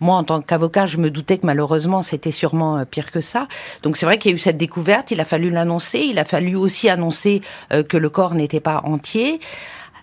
[0.00, 3.48] Moi, en tant qu'avocat, je me doutais que malheureusement, c'était sûrement euh, pire que ça.
[3.82, 6.24] Donc c'est vrai qu'il y a eu cette découverte, il a fallu l'annoncer, il a
[6.24, 9.40] fallu aussi annoncer euh, que le corps n'était pas entier.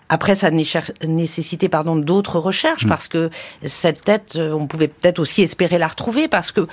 [0.08, 2.88] Après, ça nécessitait pardon d'autres recherches mmh.
[2.88, 3.30] parce que
[3.64, 6.66] cette tête, euh, on pouvait peut-être aussi espérer la retrouver parce que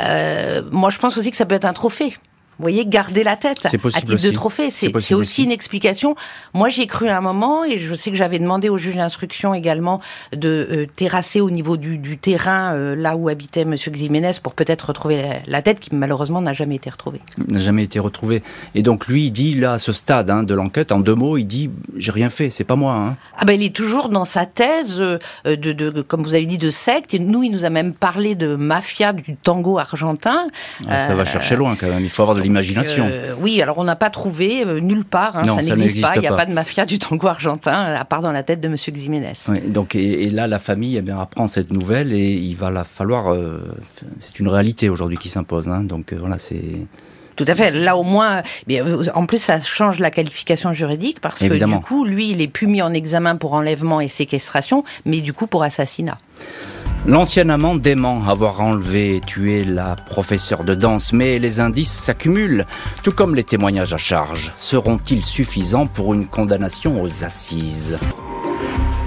[0.00, 2.16] euh, moi, je pense aussi que ça peut être un trophée.
[2.58, 6.14] Vous voyez, garder la tête à titre de trophée, c'est aussi une explication.
[6.52, 9.54] Moi, j'ai cru à un moment, et je sais que j'avais demandé au juge d'instruction
[9.54, 10.00] également
[10.32, 14.54] de euh, terrasser au niveau du, du terrain euh, là où habitait Monsieur Ximénez pour
[14.54, 17.20] peut-être retrouver la, tête qui malheureusement n'a jamais été retrouvée.
[17.48, 18.42] N'a jamais été retrouvée.
[18.74, 21.36] Et donc lui, il dit là, à ce stade hein, de l'enquête, en deux mots,
[21.36, 22.94] il dit j'ai rien fait, c'est pas moi.
[22.94, 23.16] Hein.
[23.38, 26.58] Ah ben il est toujours dans sa thèse euh, de, de, comme vous avez dit,
[26.58, 27.14] de secte.
[27.14, 30.46] Et nous, il nous a même parlé de mafia du tango argentin.
[30.88, 32.02] Ah, ça va chercher loin quand même.
[32.02, 33.08] Il faut avoir de l'imagination.
[33.10, 36.20] Euh, oui, alors on n'a pas trouvé euh, nulle part, hein, ça n'existe pas, il
[36.20, 38.76] n'y a pas de mafia du tango argentin, à part dans la tête de M.
[38.76, 39.32] Ximénez.
[39.48, 42.84] Oui, donc, et, là, la famille eh bien, apprend cette nouvelle et il va la
[42.84, 43.32] falloir...
[43.32, 43.60] Euh,
[44.18, 46.86] c'est une réalité aujourd'hui qui s'impose, hein, donc voilà, c'est...
[47.36, 47.72] Tout à fait.
[47.72, 48.42] Là, au moins,
[49.14, 52.66] en plus, ça change la qualification juridique parce que du coup, lui, il est plus
[52.66, 56.18] mis en examen pour enlèvement et séquestration, mais du coup pour assassinat.
[57.06, 62.64] L'ancien amant dément avoir enlevé et tué la professeure de danse, mais les indices s'accumulent,
[63.02, 64.54] tout comme les témoignages à charge.
[64.56, 67.98] Seront-ils suffisants pour une condamnation aux assises?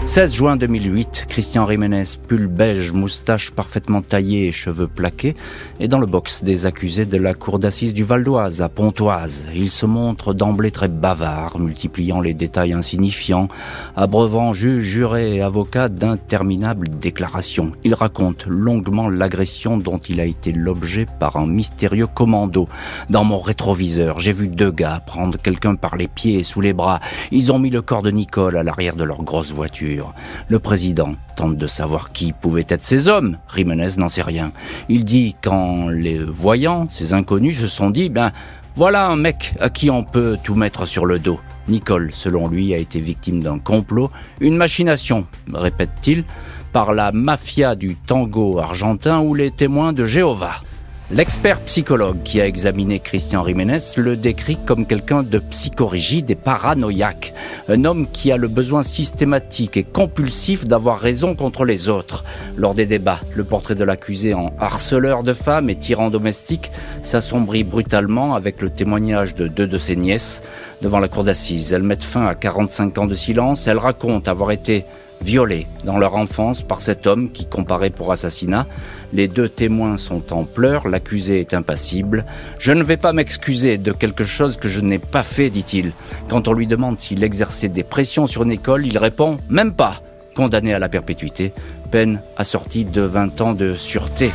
[0.08, 5.36] 16 juin 2008, Christian Jiménez, pull beige, moustache parfaitement taillée et cheveux plaqués,
[5.82, 9.48] est dans le box des accusés de la cour d'assises du Val d'Oise à Pontoise.
[9.54, 13.50] Il se montre d'emblée très bavard, multipliant les détails insignifiants,
[13.98, 17.74] abreuvant juge, juré et avocat d'interminables déclarations.
[17.84, 22.70] Il raconte longuement l'agression dont il a été l'objet par un mystérieux commando.
[23.10, 26.72] Dans mon rétroviseur, j'ai vu deux gars prendre quelqu'un par les pieds et sous les
[26.72, 27.02] bras.
[27.32, 29.97] Ils ont mis le corps de Nicole à l'arrière de leur grosse voiture.
[30.48, 33.38] Le président tente de savoir qui pouvaient être ces hommes.
[33.56, 34.52] Jiménez n'en sait rien.
[34.90, 38.32] Il dit qu'en les voyant, ces inconnus se sont dit, ben,
[38.76, 41.40] Voilà un mec à qui on peut tout mettre sur le dos.
[41.68, 46.24] Nicole, selon lui, a été victime d'un complot, une machination, répète-t-il,
[46.72, 50.62] par la mafia du tango argentin ou les témoins de Jéhovah.
[51.10, 57.34] L'expert psychologue qui a examiné Christian Jiménez le décrit comme quelqu'un de psychorigide et paranoïaque,
[57.70, 62.26] un homme qui a le besoin systématique et compulsif d'avoir raison contre les autres.
[62.58, 67.64] Lors des débats, le portrait de l'accusé en harceleur de femmes et tyran domestique s'assombrit
[67.64, 70.44] brutalement avec le témoignage de deux de ses nièces
[70.82, 71.72] devant la cour d'assises.
[71.72, 74.84] Elles mettent fin à 45 ans de silence, elles racontent avoir été
[75.22, 78.68] violés dans leur enfance par cet homme qui comparait pour assassinat.
[79.14, 82.26] Les deux témoins sont en pleurs, l'accusé est impassible.
[82.60, 85.94] Je ne vais pas m'excuser de quelque chose que je n'ai pas fait, dit-il.
[86.30, 90.02] Quand on lui demande s'il exerçait des pressions sur Nicole, il répond même pas.
[90.36, 91.54] Condamné à la perpétuité,
[91.90, 94.32] peine assortie de 20 ans de sûreté.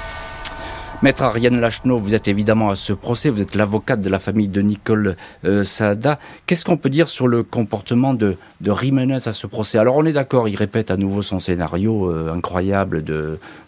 [1.03, 4.47] Maître Ariane Lachenot, vous êtes évidemment à ce procès, vous êtes l'avocate de la famille
[4.47, 6.21] de Nicole euh, Saada.
[6.47, 9.79] Qu'est-ce qu'on peut dire sur le comportement de, de Jiménez à ce procès?
[9.79, 13.03] Alors on est d'accord, il répète à nouveau son scénario euh, incroyable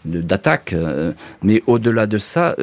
[0.05, 1.11] d'attaque, euh,
[1.43, 2.55] mais au-delà de ça,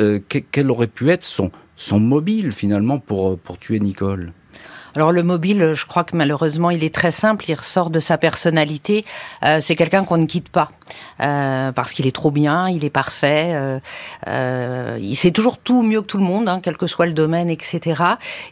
[0.50, 1.50] quel aurait pu être son,
[1.92, 4.32] mobile finalement pour, pour tuer Nicole?
[4.94, 8.16] Alors le mobile, je crois que malheureusement, il est très simple, il ressort de sa
[8.16, 9.04] personnalité.
[9.60, 10.70] C'est quelqu'un qu'on ne quitte pas
[11.20, 13.78] euh, parce qu'il est trop bien, il est parfait, euh,
[14.28, 17.12] euh, il sait toujours tout mieux que tout le monde, hein, quel que soit le
[17.12, 18.02] domaine, etc.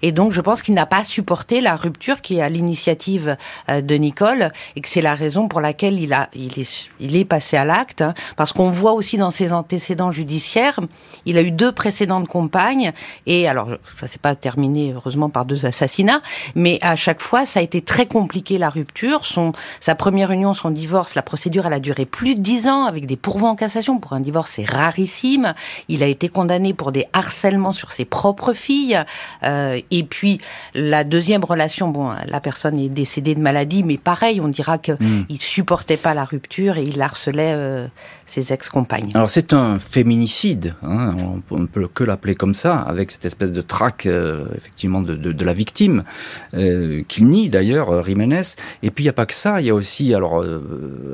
[0.02, 3.36] Et donc je pense qu'il n'a pas supporté la rupture qui est à l'initiative
[3.68, 7.16] euh, de Nicole et que c'est la raison pour laquelle il a, il est, il
[7.16, 10.80] est passé à l'acte, hein, parce qu'on voit aussi dans ses antécédents judiciaires,
[11.24, 12.92] il a eu deux précédentes compagnes
[13.26, 16.22] et alors ça s'est pas terminé heureusement par deux assassinats,
[16.54, 19.24] mais à chaque fois, ça a été très compliqué la rupture.
[19.24, 22.84] Son, sa première union, son divorce, la procédure, elle a duré plus de dix ans
[22.84, 23.98] avec des pourvois en cassation.
[23.98, 25.54] Pour un divorce, c'est rarissime.
[25.88, 29.00] Il a été condamné pour des harcèlements sur ses propres filles.
[29.42, 30.40] Euh, et puis
[30.74, 34.94] la deuxième relation, bon, la personne est décédée de maladie, mais pareil, on dira qu'il
[34.94, 35.26] mm.
[35.28, 37.86] il supportait pas la rupture et il harcelait euh,
[38.26, 39.10] ses ex-compagnes.
[39.14, 41.14] Alors c'est un féminicide, hein,
[41.50, 45.14] on ne peut que l'appeler comme ça, avec cette espèce de traque euh, effectivement de,
[45.14, 46.04] de, de, la victime.
[46.52, 48.42] Qu'il nie d'ailleurs, Jiménez.
[48.82, 50.44] Et puis il n'y a pas que ça, il y a aussi, alors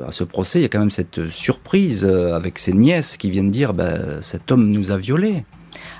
[0.07, 3.49] à ce procès, il y a quand même cette surprise avec ses nièces qui viennent
[3.49, 5.43] dire, bah, cet homme nous a violés.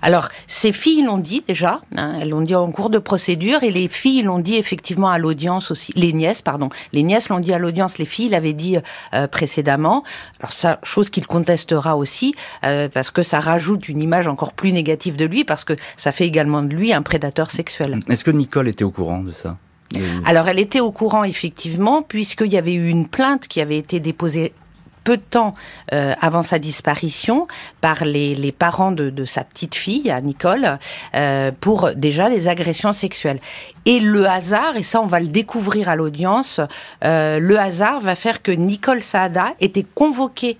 [0.02, 3.72] Alors, ces filles l'ont dit déjà, hein, elles l'ont dit en cours de procédure, et
[3.72, 7.54] les filles l'ont dit effectivement à l'audience aussi, les nièces, pardon, les nièces l'ont dit
[7.54, 8.78] à l'audience, les filles l'avaient dit
[9.14, 10.04] euh, précédemment.
[10.40, 12.34] Alors ça, chose qu'il contestera aussi,
[12.66, 16.12] euh, parce que ça rajoute une image encore plus négative de lui, parce que ça
[16.12, 18.02] fait également de lui un prédateur sexuel.
[18.08, 19.58] Est-ce que Nicole était au courant de ça?
[20.26, 24.02] Alors elle était au courant effectivement, puisqu'il y avait eu une plainte qui avait été
[24.02, 24.52] déposée
[25.08, 25.56] peu de temps
[25.94, 27.48] euh, avant sa disparition
[27.80, 30.80] par les, les parents de, de, sa petite fille, à Nicole,
[31.16, 33.40] euh, pour déjà des agressions sexuelles.
[33.86, 36.60] Et le hasard, et ça on va le découvrir à l'audience,
[37.06, 40.58] euh, le hasard va faire que Nicole Saada était convoquée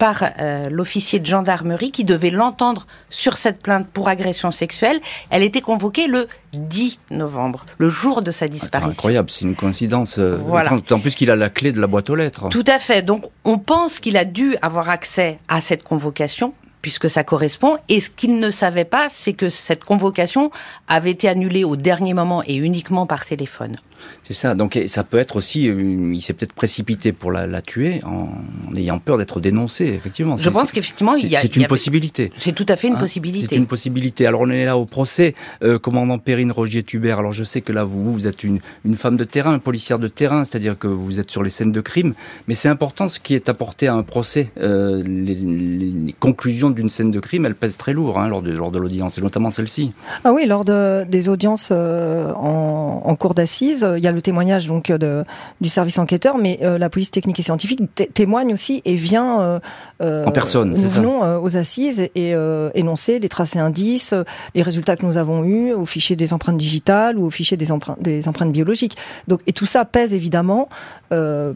[0.00, 4.98] par euh, l'officier de gendarmerie qui devait l'entendre sur cette plainte pour agression sexuelle.
[5.28, 8.88] Elle était convoquée le 10 novembre, le jour de sa disparition.
[8.88, 10.18] c'est incroyable, c'est une coïncidence.
[10.18, 10.72] Euh, voilà.
[10.72, 12.48] En plus qu'il a la clé de la boîte aux lettres.
[12.48, 13.02] Tout à fait.
[13.02, 17.76] Donc on pense qu'il a dû avoir accès à cette convocation puisque ça correspond.
[17.88, 20.50] Et ce qu'il ne savait pas, c'est que cette convocation
[20.88, 23.76] avait été annulée au dernier moment et uniquement par téléphone.
[24.26, 24.54] C'est ça.
[24.54, 28.28] Donc ça peut être aussi, euh, il s'est peut-être précipité pour la, la tuer en,
[28.68, 29.86] en, ayant peur d'être dénoncé.
[29.86, 30.36] Effectivement.
[30.36, 31.40] Je pense qu'effectivement, il y a.
[31.40, 32.32] C'est une possibilité.
[32.38, 33.48] C'est tout à fait une hein possibilité.
[33.50, 34.26] C'est une possibilité.
[34.26, 37.18] Alors on est là au procès, euh, commandant Perrine Rogier Tubert.
[37.18, 39.98] Alors je sais que là vous vous êtes une, une femme de terrain, une policière
[39.98, 42.14] de terrain, c'est-à-dire que vous êtes sur les scènes de crime.
[42.48, 44.50] Mais c'est important ce qui est apporté à un procès.
[44.58, 48.52] Euh, les, les, conclusions d'une scène de crime, elles pèsent très lourd hein, lors de
[48.52, 49.92] lors de l'audience, et notamment celle-ci.
[50.24, 54.22] Ah oui, lors de, des audiences euh, en, en cour d'assises il y a le
[54.22, 55.24] témoignage donc de,
[55.60, 57.80] du service enquêteur, mais euh, la police technique et scientifique
[58.14, 59.60] témoigne aussi et vient euh,
[60.00, 60.70] euh en personne.
[60.70, 62.34] Nous venons euh, aux assises et
[62.74, 64.14] énoncer les tracés indices,
[64.54, 67.72] les résultats que nous avons eus au fichier des empreintes digitales ou au fichier des
[67.72, 68.96] empreintes, des empreintes biologiques.
[69.28, 70.68] Donc et tout ça pèse évidemment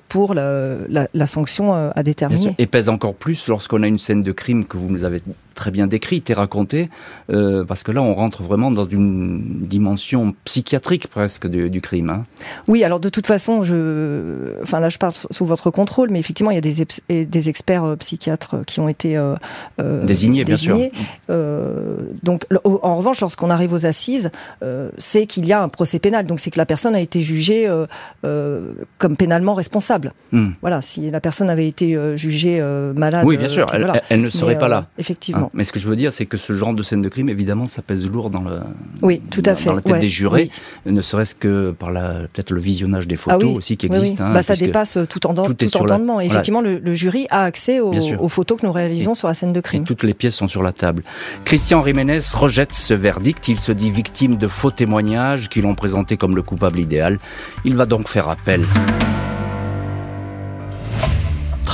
[0.09, 2.57] pour la, la, la, sanction à déterminer.
[2.59, 5.22] Et pèse encore plus lorsqu'on a une scène de crime que vous avez
[5.54, 6.88] très bien décrite et racontée,
[7.30, 12.10] euh, parce que là, on rentre vraiment dans une dimension psychiatrique presque du, du crime.
[12.10, 12.24] Hein.
[12.68, 16.50] Oui, alors de toute façon, je, enfin là, je parle sous votre contrôle, mais effectivement,
[16.50, 19.34] il y a des, des experts euh, psychiatres qui ont été euh,
[19.80, 20.78] euh désignés, bien sûr.
[21.30, 24.30] Euh, donc, en revanche, lorsqu'on arrive aux assises,
[24.98, 27.70] c'est qu'il y a un procès pénal, donc c'est que la personne a été jugée
[28.22, 30.12] comme pénalement responsable.
[30.32, 30.48] Hmm.
[30.60, 32.62] Voilà, si la personne avait été jugée
[32.94, 34.02] malade, oui, bien sûr, elle, voilà.
[34.08, 34.86] elle, ne serait mais, pas là.
[34.98, 35.43] Effectivement.
[35.52, 37.66] Mais ce que je veux dire, c'est que ce genre de scène de crime, évidemment,
[37.66, 38.61] ça pèse lourd dans le.
[39.02, 39.66] Oui, tout à fait.
[39.66, 40.50] Dans la tête Ouais, des jurés,
[40.87, 40.92] oui.
[40.92, 44.24] ne serait-ce que par peut-être le visionnage des Ah photos oui, aussi qui existent.
[44.24, 45.42] hein, bah, ça dépasse euh, tout, tout la-
[45.80, 46.14] entendement.
[46.14, 46.24] Voilà.
[46.26, 49.59] Effectivement, le, le jury a accès aux, photos que nous réalisons sur la scène de
[49.59, 49.85] Et crime.
[49.85, 51.02] toutes les pièces sont sur la table.
[51.44, 53.48] Christian Jiménez rejette ce verdict.
[53.48, 57.18] Il se dit victime de faux témoignages qui l'ont présenté comme le coupable idéal.
[57.64, 58.64] Il va donc faire appel.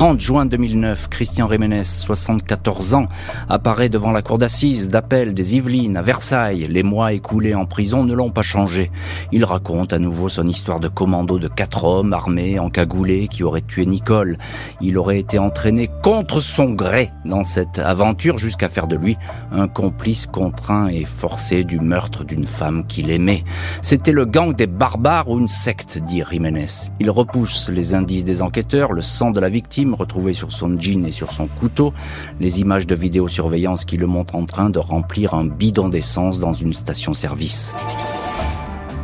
[0.00, 3.06] 30 juin 2009, Christian Jiménez, 74 ans,
[3.50, 6.66] apparaît devant la cour d'assises d'appel des Yvelines à Versailles.
[6.70, 8.90] Les mois écoulés en prison ne l'ont pas changé.
[9.30, 13.60] Il raconte à nouveau son histoire de commando de quatre hommes armés, encagoulés, qui auraient
[13.60, 14.38] tué Nicole.
[14.80, 19.18] Il aurait été entraîné contre son gré dans cette aventure jusqu'à faire de lui
[19.52, 23.44] un complice contraint et forcé du meurtre d'une femme qu'il aimait.
[23.82, 26.88] C'était le gang des barbares ou une secte, dit Jiménez.
[27.00, 31.04] Il repousse les indices des enquêteurs, le sang de la victime retrouvé sur son jean
[31.04, 31.92] et sur son couteau,
[32.40, 36.52] les images de vidéosurveillance qui le montrent en train de remplir un bidon d'essence dans
[36.52, 37.74] une station-service.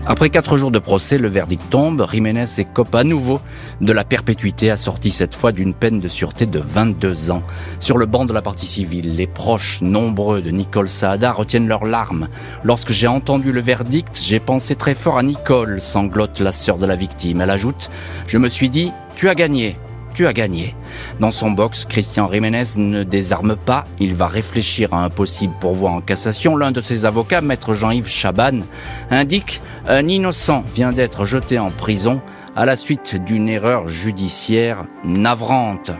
[0.09, 2.07] Après quatre jours de procès, le verdict tombe.
[2.09, 3.41] Jiménez écope à nouveau
[3.81, 7.43] de la perpétuité, assortie cette fois d'une peine de sûreté de 22 ans.
[7.81, 11.85] Sur le banc de la partie civile, les proches nombreux de Nicole Saada retiennent leurs
[11.85, 12.29] larmes.
[12.63, 16.87] Lorsque j'ai entendu le verdict, j'ai pensé très fort à Nicole, sanglote la sœur de
[16.87, 17.41] la victime.
[17.41, 17.91] Elle ajoute,
[18.29, 19.77] je me suis dit, tu as gagné.
[20.17, 20.75] Tu as gagné.
[21.21, 23.85] Dans son box, Christian Jiménez ne désarme pas.
[24.01, 26.57] Il va réfléchir à un possible pourvoi en cassation.
[26.57, 28.61] L'un de ses avocats, maître Jean-Yves Chaban,
[29.11, 32.23] indique un innocent vient d'être jeté en prison
[32.57, 35.91] à la suite d'une erreur judiciaire navrante.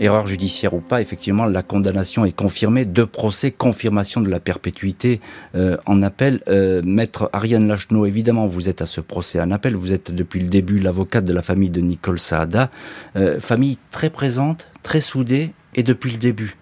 [0.00, 2.84] Erreur judiciaire ou pas, effectivement, la condamnation est confirmée.
[2.84, 5.20] Deux procès, confirmation de la perpétuité
[5.54, 6.40] euh, en appel.
[6.48, 9.74] Euh, Maître Ariane Lachenot, évidemment, vous êtes à ce procès en appel.
[9.74, 12.70] Vous êtes depuis le début l'avocate de la famille de Nicole Saada.
[13.16, 16.56] Euh, famille très présente, très soudée, et depuis le début.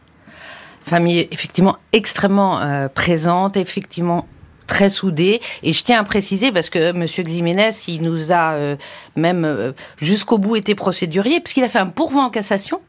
[0.80, 4.26] Famille effectivement extrêmement euh, présente, effectivement
[4.66, 5.40] très soudée.
[5.62, 8.76] Et je tiens à préciser, parce que Monsieur Ximénez, il nous a euh,
[9.16, 12.80] même euh, jusqu'au bout été procédurier, puisqu'il a fait un pourvoi en cassation,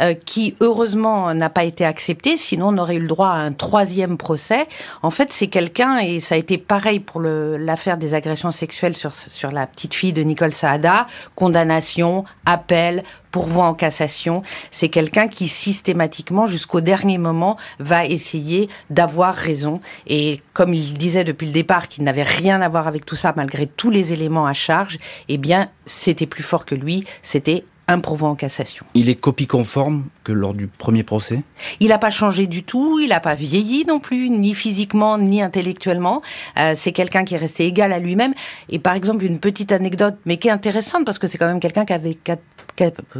[0.00, 3.52] Euh, qui heureusement n'a pas été accepté, sinon on aurait eu le droit à un
[3.52, 4.66] troisième procès.
[5.02, 9.14] En fait, c'est quelqu'un, et ça a été pareil pour l'affaire des agressions sexuelles sur,
[9.14, 14.42] sur la petite fille de Nicole Saada, condamnation, appel, pourvoi en cassation.
[14.70, 19.80] C'est quelqu'un qui systématiquement, jusqu'au dernier moment, va essayer d'avoir raison.
[20.06, 23.32] Et comme il disait depuis le départ qu'il n'avait rien à voir avec tout ça,
[23.36, 24.98] malgré tous les éléments à charge,
[25.28, 28.86] eh bien, c'était plus fort que lui, c'était un en cassation.
[28.94, 31.42] Il est copie conforme que lors du premier procès
[31.80, 35.42] Il n'a pas changé du tout, il n'a pas vieilli non plus, ni physiquement, ni
[35.42, 36.22] intellectuellement.
[36.58, 38.32] Euh, c'est quelqu'un qui est resté égal à lui-même.
[38.68, 41.60] Et par exemple, une petite anecdote, mais qui est intéressante, parce que c'est quand même
[41.60, 42.18] quelqu'un qui avait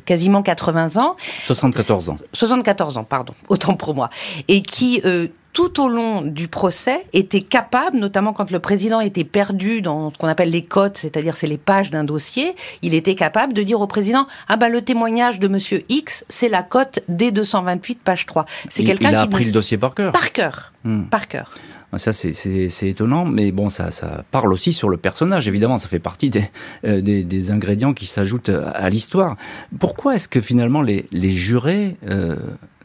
[0.05, 2.19] quasiment 80 ans, 74 ans.
[2.33, 4.09] 74 ans, pardon, autant pour moi,
[4.49, 9.25] et qui euh, tout au long du procès était capable, notamment quand le président était
[9.25, 13.15] perdu dans ce qu'on appelle les cotes, c'est-à-dire c'est les pages d'un dossier, il était
[13.15, 17.00] capable de dire au président ah bah le témoignage de Monsieur X, c'est la cote
[17.09, 18.45] D228 page 3.
[18.69, 20.13] C'est quelqu'un il a qui appris ne- le dossier par cœur.
[20.13, 21.05] par cœur, Hmm.
[21.05, 21.51] par cœur.
[21.97, 25.79] Ça, c'est- étonnant, mais bon, ça, ça parle aussi sur le personnage, évidemment.
[25.79, 26.49] Ça fait partie des,
[26.85, 29.37] euh, des, des ingrédients qui s'ajoutent à, à l'histoire.
[29.81, 32.37] Pourquoi est-ce que finalement les, les jurés euh,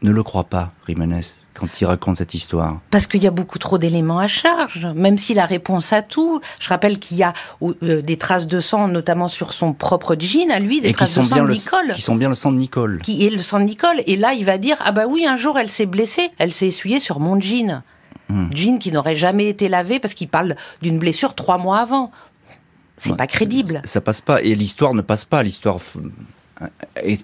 [0.02, 1.22] ne le croient pas, Jiménez,
[1.54, 5.18] quand il raconte cette histoire Parce qu'il y a beaucoup trop d'éléments à charge, même
[5.18, 6.42] s'il a réponse à tout.
[6.60, 10.52] Je rappelle qu'il y a euh, des traces de sang, notamment sur son propre jean
[10.52, 11.94] à lui, des Et qui traces sont, de sang bien de le, Nicole.
[11.96, 13.00] qui sont bien le sang de Nicole.
[13.04, 14.02] qui est le sang de Nicole.
[14.06, 16.68] Et là, il va dire ah bah oui, un jour elle s'est blessée, elle s'est
[16.68, 17.82] essuyée sur mon jean,
[18.28, 18.48] Hmm.
[18.52, 22.12] jean qui n'aurait jamais été lavé parce qu'il parle d'une blessure trois mois avant.
[22.98, 23.18] C'est Ouais.
[23.18, 23.82] pas crédible.
[23.84, 24.42] Ça passe pas.
[24.42, 25.44] Et l'histoire ne passe pas.
[25.44, 25.78] L'histoire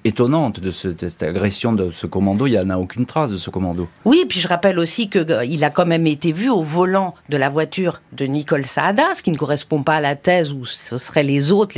[0.03, 3.31] étonnante de, ce- de cette agression de ce commando, il n'y en a aucune trace
[3.31, 3.87] de ce commando.
[4.05, 7.37] Oui, puis je rappelle aussi que euh, a quand même été vu au volant de
[7.37, 10.97] la voiture de Nicole Saada, ce qui ne correspond pas à la thèse où ce
[10.97, 11.77] seraient les autres,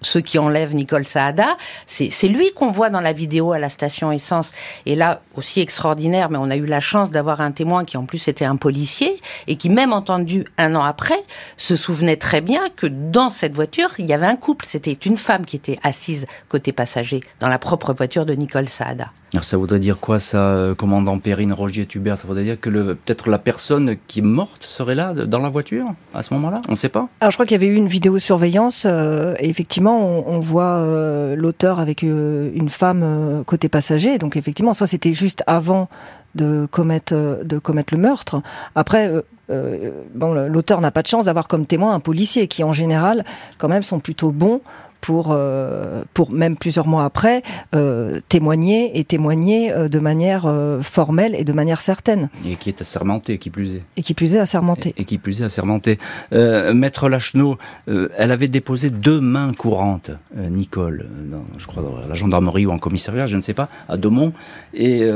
[0.00, 1.56] ceux qui enlèvent Nicole Saada.
[1.86, 4.52] C'est lui qu'on voit dans la vidéo à la station essence.
[4.86, 8.04] Et là, aussi extraordinaire, mais on a eu la chance d'avoir un témoin qui en
[8.04, 11.22] plus était un policier et qui, même entendu un an après,
[11.56, 14.66] se souvenait très bien que dans cette voiture, il y avait un couple.
[14.68, 19.10] C'était une femme qui était assise côté passager dans la propre voiture de Nicole Saada.
[19.34, 22.70] Alors ça voudrait dire quoi ça, euh, commandant Perrine Rogier Tubert Ça voudrait dire que
[22.70, 26.62] peut-être la personne qui est morte serait là, dans la voiture, à ce moment-là?
[26.68, 27.08] On ne sait pas?
[27.20, 31.36] Alors je crois qu'il y avait eu une vidéosurveillance euh, et effectivement on, voit euh,
[31.36, 34.18] l'auteur avec une femme côté passager.
[34.18, 35.88] Donc effectivement, soit c'était juste avant
[36.34, 38.40] de commettre le meurtre.
[38.74, 39.12] Après,
[39.48, 43.24] l'auteur n'a pas de chance d'avoir comme témoin un policier qui en général
[43.58, 44.60] quand même sont plutôt bons
[45.00, 47.42] pour, euh, pour même plusieurs mois après,
[47.74, 52.28] euh, témoigner et témoigner euh, de manière formelle et de manière certaine.
[52.46, 53.82] Et qui est assermenté, qui plus est.
[53.96, 54.94] Et qui plus est assermenté.
[54.96, 55.98] Et, et qui plus est assermenté.
[56.32, 62.66] Maître Lachenot, elle avait déposé deux mains courantes, Nicole, dans, je crois dans la gendarmerie
[62.66, 64.32] ou en commissariat, je ne sais pas, à Daumont,
[64.74, 65.08] et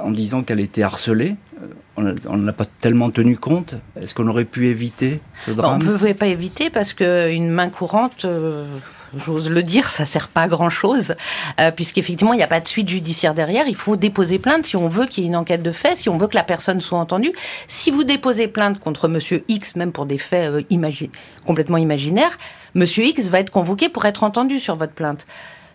[0.00, 1.36] en disant qu'elle était harcelée
[1.96, 3.74] on n'a pas tellement tenu compte.
[4.00, 7.70] Est-ce qu'on aurait pu éviter ce drame On ne pouvait pas éviter parce qu'une main
[7.70, 8.66] courante, euh,
[9.16, 11.14] j'ose le dire, ça sert pas à grand chose,
[11.58, 13.66] euh, puisqu'effectivement il n'y a pas de suite judiciaire derrière.
[13.68, 16.08] Il faut déposer plainte si on veut qu'il y ait une enquête de fait, si
[16.08, 17.32] on veut que la personne soit entendue.
[17.66, 21.06] Si vous déposez plainte contre Monsieur X, même pour des faits euh,
[21.46, 22.38] complètement imaginaires,
[22.74, 25.26] Monsieur X va être convoqué pour être entendu sur votre plainte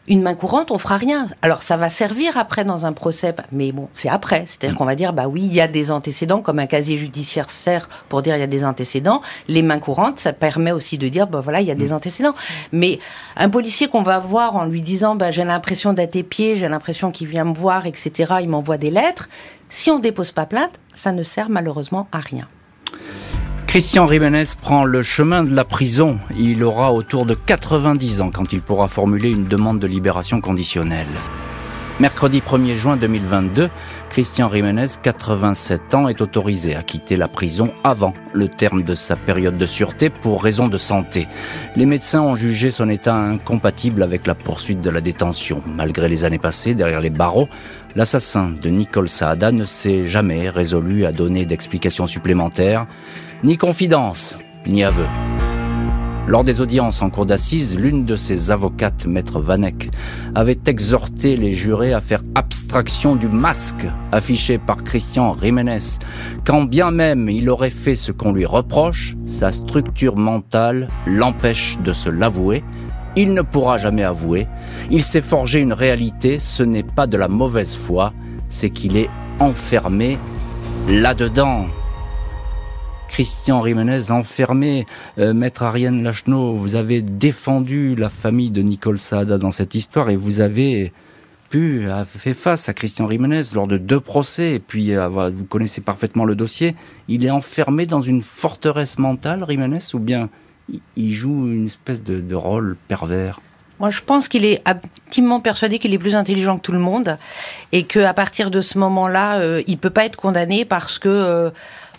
[0.07, 1.27] une main courante, on fera rien.
[1.41, 4.45] Alors ça va servir après dans un procès, mais bon, c'est après.
[4.47, 7.49] C'est-à-dire qu'on va dire, bah oui, il y a des antécédents, comme un casier judiciaire
[7.51, 9.21] sert pour dire il y a des antécédents.
[9.47, 11.93] Les mains courantes, ça permet aussi de dire, bah voilà, il y a des mm.
[11.93, 12.33] antécédents.
[12.71, 12.99] Mais
[13.37, 17.11] un policier qu'on va voir en lui disant, bah j'ai l'impression d'être épié, j'ai l'impression
[17.11, 18.33] qu'il vient me voir, etc.
[18.41, 19.29] Il m'envoie des lettres.
[19.69, 22.47] Si on dépose pas plainte, ça ne sert malheureusement à rien.
[23.71, 26.19] Christian Jiménez prend le chemin de la prison.
[26.37, 31.07] Il aura autour de 90 ans quand il pourra formuler une demande de libération conditionnelle.
[32.01, 33.69] Mercredi 1er juin 2022,
[34.09, 39.15] Christian Jiménez, 87 ans, est autorisé à quitter la prison avant le terme de sa
[39.15, 41.29] période de sûreté pour raison de santé.
[41.77, 45.63] Les médecins ont jugé son état incompatible avec la poursuite de la détention.
[45.65, 47.47] Malgré les années passées derrière les barreaux,
[47.95, 52.85] l'assassin de Nicole Saada ne s'est jamais résolu à donner d'explications supplémentaires.
[53.43, 54.37] Ni confidence,
[54.67, 55.07] ni aveu.
[56.27, 59.89] Lors des audiences en cour d'assises, l'une de ses avocates, maître Vanek,
[60.35, 65.97] avait exhorté les jurés à faire abstraction du masque affiché par Christian Jiménez.
[66.45, 71.93] Quand bien même il aurait fait ce qu'on lui reproche, sa structure mentale l'empêche de
[71.93, 72.63] se l'avouer.
[73.15, 74.47] Il ne pourra jamais avouer.
[74.91, 78.13] Il s'est forgé une réalité, ce n'est pas de la mauvaise foi,
[78.49, 80.19] c'est qu'il est enfermé
[80.87, 81.65] là-dedans.
[83.11, 84.85] Christian Jiménez enfermé.
[85.19, 90.09] Euh, Maître Ariane Lachenot, vous avez défendu la famille de Nicole Saada dans cette histoire
[90.09, 90.93] et vous avez
[91.49, 95.81] pu fait face à Christian Jiménez lors de deux procès et puis euh, vous connaissez
[95.81, 96.73] parfaitement le dossier.
[97.09, 100.29] Il est enfermé dans une forteresse mentale, Jiménez, ou bien
[100.95, 103.41] il joue une espèce de, rôle pervers?
[103.81, 107.17] Moi, je pense qu'il est intimement persuadé qu'il est plus intelligent que tout le monde
[107.73, 111.51] et qu'à partir de ce moment-là, euh, il peut pas être condamné parce que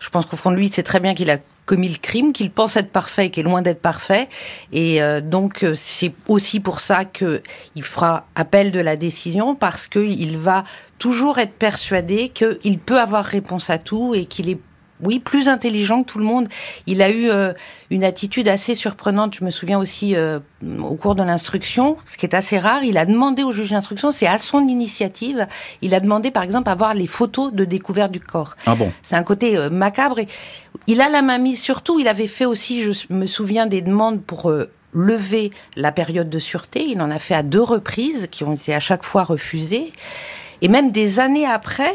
[0.02, 2.50] je pense qu'au fond de lui, c'est très bien qu'il a commis le crime, qu'il
[2.50, 4.28] pense être parfait qu'il est loin d'être parfait.
[4.72, 7.40] Et euh, donc, euh, c'est aussi pour ça qu'il
[7.82, 10.64] fera appel de la décision, parce qu'il va
[10.98, 14.58] toujours être persuadé qu'il peut avoir réponse à tout et qu'il est
[15.02, 16.48] oui, plus intelligent que tout le monde.
[16.86, 17.52] Il a eu euh,
[17.90, 19.34] une attitude assez surprenante.
[19.34, 20.38] Je me souviens aussi euh,
[20.82, 22.84] au cours de l'instruction, ce qui est assez rare.
[22.84, 25.46] Il a demandé au juge d'instruction, c'est à son initiative,
[25.82, 28.56] il a demandé par exemple à voir les photos de découverte du corps.
[28.66, 28.92] Ah bon?
[29.02, 30.20] C'est un côté euh, macabre.
[30.20, 30.28] Et
[30.86, 31.60] il a la main mise.
[31.60, 34.52] Surtout, il avait fait aussi, je me souviens, des demandes pour
[34.92, 36.84] lever la période de sûreté.
[36.88, 39.92] Il en a fait à deux reprises, qui ont été à chaque fois refusées.
[40.60, 41.94] Et même des années après,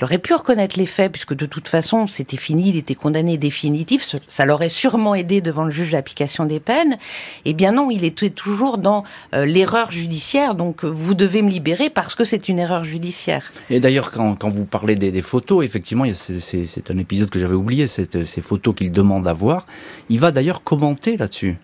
[0.00, 3.36] il aurait pu reconnaître les faits, puisque de toute façon, c'était fini, il était condamné
[3.36, 6.96] définitif, ça l'aurait sûrement aidé devant le juge d'application des peines.
[7.44, 11.50] Eh bien non, il était toujours dans euh, l'erreur judiciaire, donc euh, vous devez me
[11.50, 13.52] libérer parce que c'est une erreur judiciaire.
[13.68, 17.54] Et d'ailleurs, quand, quand, vous parlez des, des photos, effectivement, c'est un épisode que j'avais
[17.54, 19.66] oublié, ces photos qu'il demande à voir.
[20.08, 21.58] Il va d'ailleurs commenter là-dessus.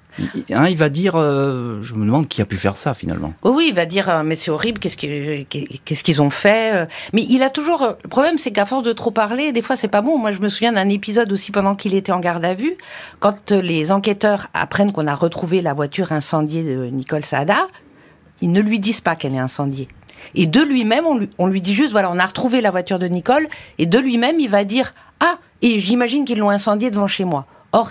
[0.50, 3.32] Hein, il va dire, euh, je me demande qui a pu faire ça finalement.
[3.44, 6.86] oui, il va dire, euh, mais c'est horrible, qu'est-ce qu'ils ont fait euh.
[7.12, 7.96] Mais il a toujours.
[8.02, 10.18] Le problème, c'est qu'à force de trop parler, des fois, c'est pas bon.
[10.18, 12.76] Moi, je me souviens d'un épisode aussi pendant qu'il était en garde à vue,
[13.20, 17.68] quand les enquêteurs apprennent qu'on a retrouvé la voiture incendiée de Nicole Saada,
[18.40, 19.88] ils ne lui disent pas qu'elle est incendiée.
[20.34, 22.98] Et de lui-même, on lui, on lui dit juste, voilà, on a retrouvé la voiture
[22.98, 23.46] de Nicole,
[23.78, 27.46] et de lui-même, il va dire, ah, et j'imagine qu'ils l'ont incendiée devant chez moi.
[27.72, 27.90] Or,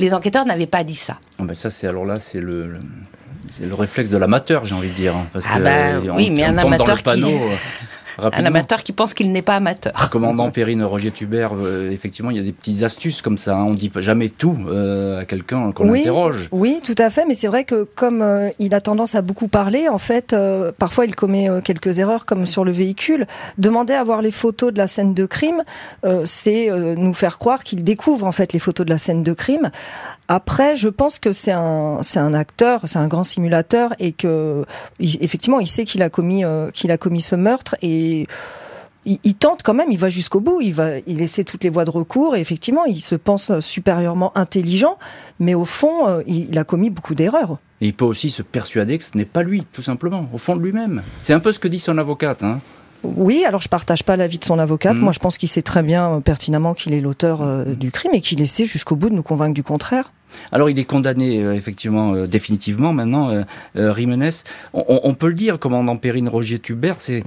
[0.00, 1.18] les enquêteurs n'avaient pas dit ça.
[1.38, 2.78] Ah ben ça, c'est alors là, c'est le,
[3.60, 5.14] le réflexe de l'amateur, j'ai envie de dire.
[5.14, 7.24] Hein, parce ah ben, oui, mais un amateur qui...
[8.24, 9.92] Euh, un amateur qui pense qu'il n'est pas amateur.
[10.10, 13.56] Commandant Perrine Roger Tubert, euh, effectivement, il y a des petites astuces comme ça.
[13.56, 13.64] Hein.
[13.64, 16.48] On dit jamais tout euh, à quelqu'un qu'on interroge.
[16.52, 17.24] Oui, tout à fait.
[17.26, 20.34] Mais c'est vrai que comme euh, il a tendance à beaucoup parler, en fait,
[20.78, 23.26] parfois il commet quelques erreurs, comme sur le véhicule.
[23.58, 25.62] Demander à voir les photos de la scène de crime,
[26.24, 29.70] c'est nous faire croire qu'il découvre en fait les photos de la scène de crime.
[30.32, 34.64] Après, je pense que c'est un, c'est un acteur, c'est un grand simulateur et que
[35.00, 38.28] effectivement, il sait qu'il a commis, qu'il a commis ce meurtre et
[39.06, 41.84] il, tente quand même, il va jusqu'au bout, il va, il essaie toutes les voies
[41.84, 44.98] de recours et effectivement, il se pense supérieurement intelligent,
[45.38, 47.58] mais au fond, euh, il, a commis beaucoup d'erreurs.
[47.80, 50.54] Et il peut aussi se persuader que ce n'est pas lui, tout simplement, au fond
[50.54, 51.02] de lui-même.
[51.22, 52.42] C'est un peu ce que dit son avocate.
[52.42, 52.60] Hein.
[53.02, 54.96] Oui, alors je partage pas l'avis de son avocate.
[54.96, 55.00] Mm.
[55.00, 58.12] Moi, je pense qu'il sait très bien euh, pertinemment qu'il est l'auteur euh, du crime
[58.12, 60.12] et qu'il essaie jusqu'au bout de nous convaincre du contraire.
[60.52, 64.30] Alors il est condamné euh, effectivement euh, définitivement maintenant, euh, Rimenes.
[64.72, 67.24] On, peut le dire, commandant Perrine Roger Tubert, c'est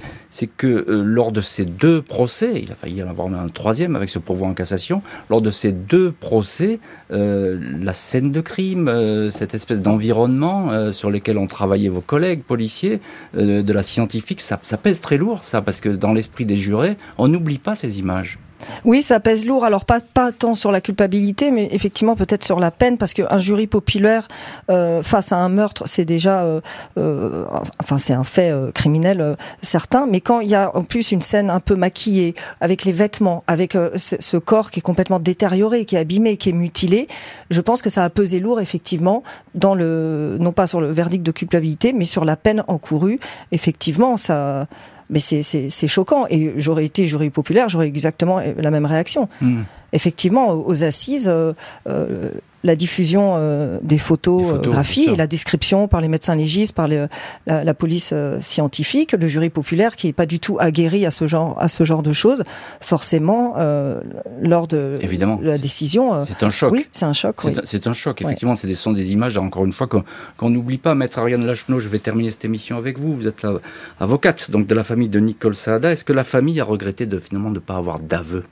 [0.56, 4.18] que lors de ces deux procès, il a failli en avoir un troisième avec ce
[4.18, 6.78] pourvoi en cassation, lors de ces deux procès,
[7.10, 13.00] la scène de crime, cette espèce d'environnement sur lequel ont travaillé vos collègues policiers,
[13.34, 16.96] de la scientifique, ça, ça pèse très lourd ça, parce que dans l'esprit des jurés,
[17.18, 18.38] on n'oublie pas ces images.
[18.84, 19.64] Oui, ça pèse lourd.
[19.64, 20.00] Alors pas
[20.32, 24.28] tant sur la culpabilité, mais effectivement peut-être sur la peine, parce qu'un jury populaire
[24.70, 26.60] euh, face à un meurtre, c'est déjà, euh,
[26.98, 27.44] euh,
[27.80, 30.06] enfin c'est un fait criminel certain.
[30.06, 33.44] Mais quand il y a en plus une scène un peu maquillée, avec les vêtements,
[33.46, 37.08] avec ce, corps qui est complètement détérioré, qui est abîmé, qui est mutilé,
[37.50, 39.22] je pense que ça a pesé lourd effectivement
[39.54, 43.18] dans le, non pas sur le verdict de culpabilité, mais sur la peine encourue.
[43.52, 44.66] Effectivement, ça
[45.10, 46.26] mais c'est choquant.
[46.30, 49.28] Et j'aurais été jury populaire, j'aurais exactement la même réaction.
[49.40, 49.62] Hmm.
[49.94, 51.52] Effectivement, aux assises, euh,
[51.88, 52.30] euh,
[52.64, 58.12] la diffusion euh, des photographies et la description par les médecins légistes, par la, police
[58.40, 61.84] scientifique, le jury populaire qui est pas du tout aguerri à ce genre à ce
[61.84, 62.42] genre de choses,
[62.80, 63.54] forcément
[64.40, 64.94] lors de
[65.42, 66.24] la décision.
[66.24, 66.72] c'est un choc.
[66.72, 67.36] Oui, c'est un choc.
[67.64, 68.22] C'est un choc.
[68.22, 69.36] Effectivement, c'est des sont des images.
[69.36, 70.94] Encore une fois, qu'on n'oublie pas.
[70.94, 73.14] Maître Ariane Lachenot, je vais terminer cette émission avec vous.
[73.14, 73.60] Vous êtes la
[74.00, 75.92] avocate donc de la famille de Nicole Saada.
[75.92, 78.44] Est-ce que la famille a regretté de finalement ne pas avoir d'aveu?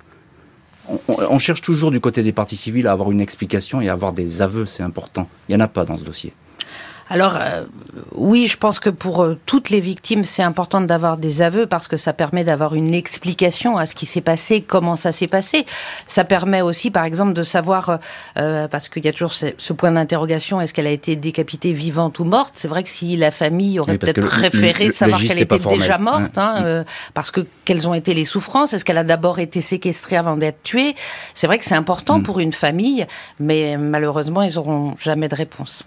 [1.09, 4.13] On, cherche toujours du côté des parties civiles à avoir une explication et à avoir
[4.13, 5.29] des aveux, c'est important.
[5.49, 6.33] Il n'y en a pas dans ce dossier.
[7.11, 7.65] Alors euh,
[8.15, 11.89] oui, je pense que pour euh, toutes les victimes, c'est important d'avoir des aveux parce
[11.89, 15.67] que ça permet d'avoir une explication à ce qui s'est passé, comment ça s'est passé.
[16.07, 17.99] Ça permet aussi, par exemple, de savoir,
[18.39, 22.19] euh, parce qu'il y a toujours ce, point d'interrogation, est-ce qu'elle a été décapitée vivante
[22.19, 22.53] ou morte?
[22.55, 26.85] C'est vrai que si la famille aurait peut-être préféré savoir qu'elle était déjà morte, hein,
[27.15, 28.73] parce que quelles ont été les souffrances?
[28.75, 30.95] Est-ce qu'elle a d'abord été séquestrée avant d'être tuée?
[31.35, 32.23] C'est vrai que c'est important mm.
[32.23, 33.07] pour une famille,
[33.41, 35.87] mais malheureusement, ils n'auront jamais de réponse.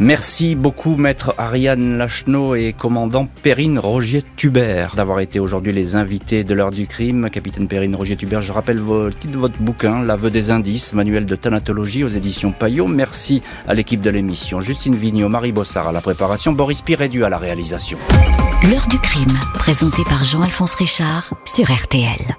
[0.00, 6.44] Merci beaucoup, maître Ariane Lachenot et commandant Perrine Roger Tubert, d'avoir été aujourd'hui les invités
[6.44, 7.30] de l'heure du crime.
[7.30, 11.26] Capitaine Perrine Roger Tubert, je rappelle le titre de votre bouquin, L'aveu des indices, manuel
[11.26, 12.88] de thanatologie aux éditions Payot.
[12.88, 14.60] Merci à l'équipe de l'émission.
[14.60, 17.98] Justine Vignot, Marie Bossard à la préparation, Boris Pirédu à la réalisation.
[18.70, 22.36] L'heure du crime, présenté par Jean-Alphonse Richard sur RTL.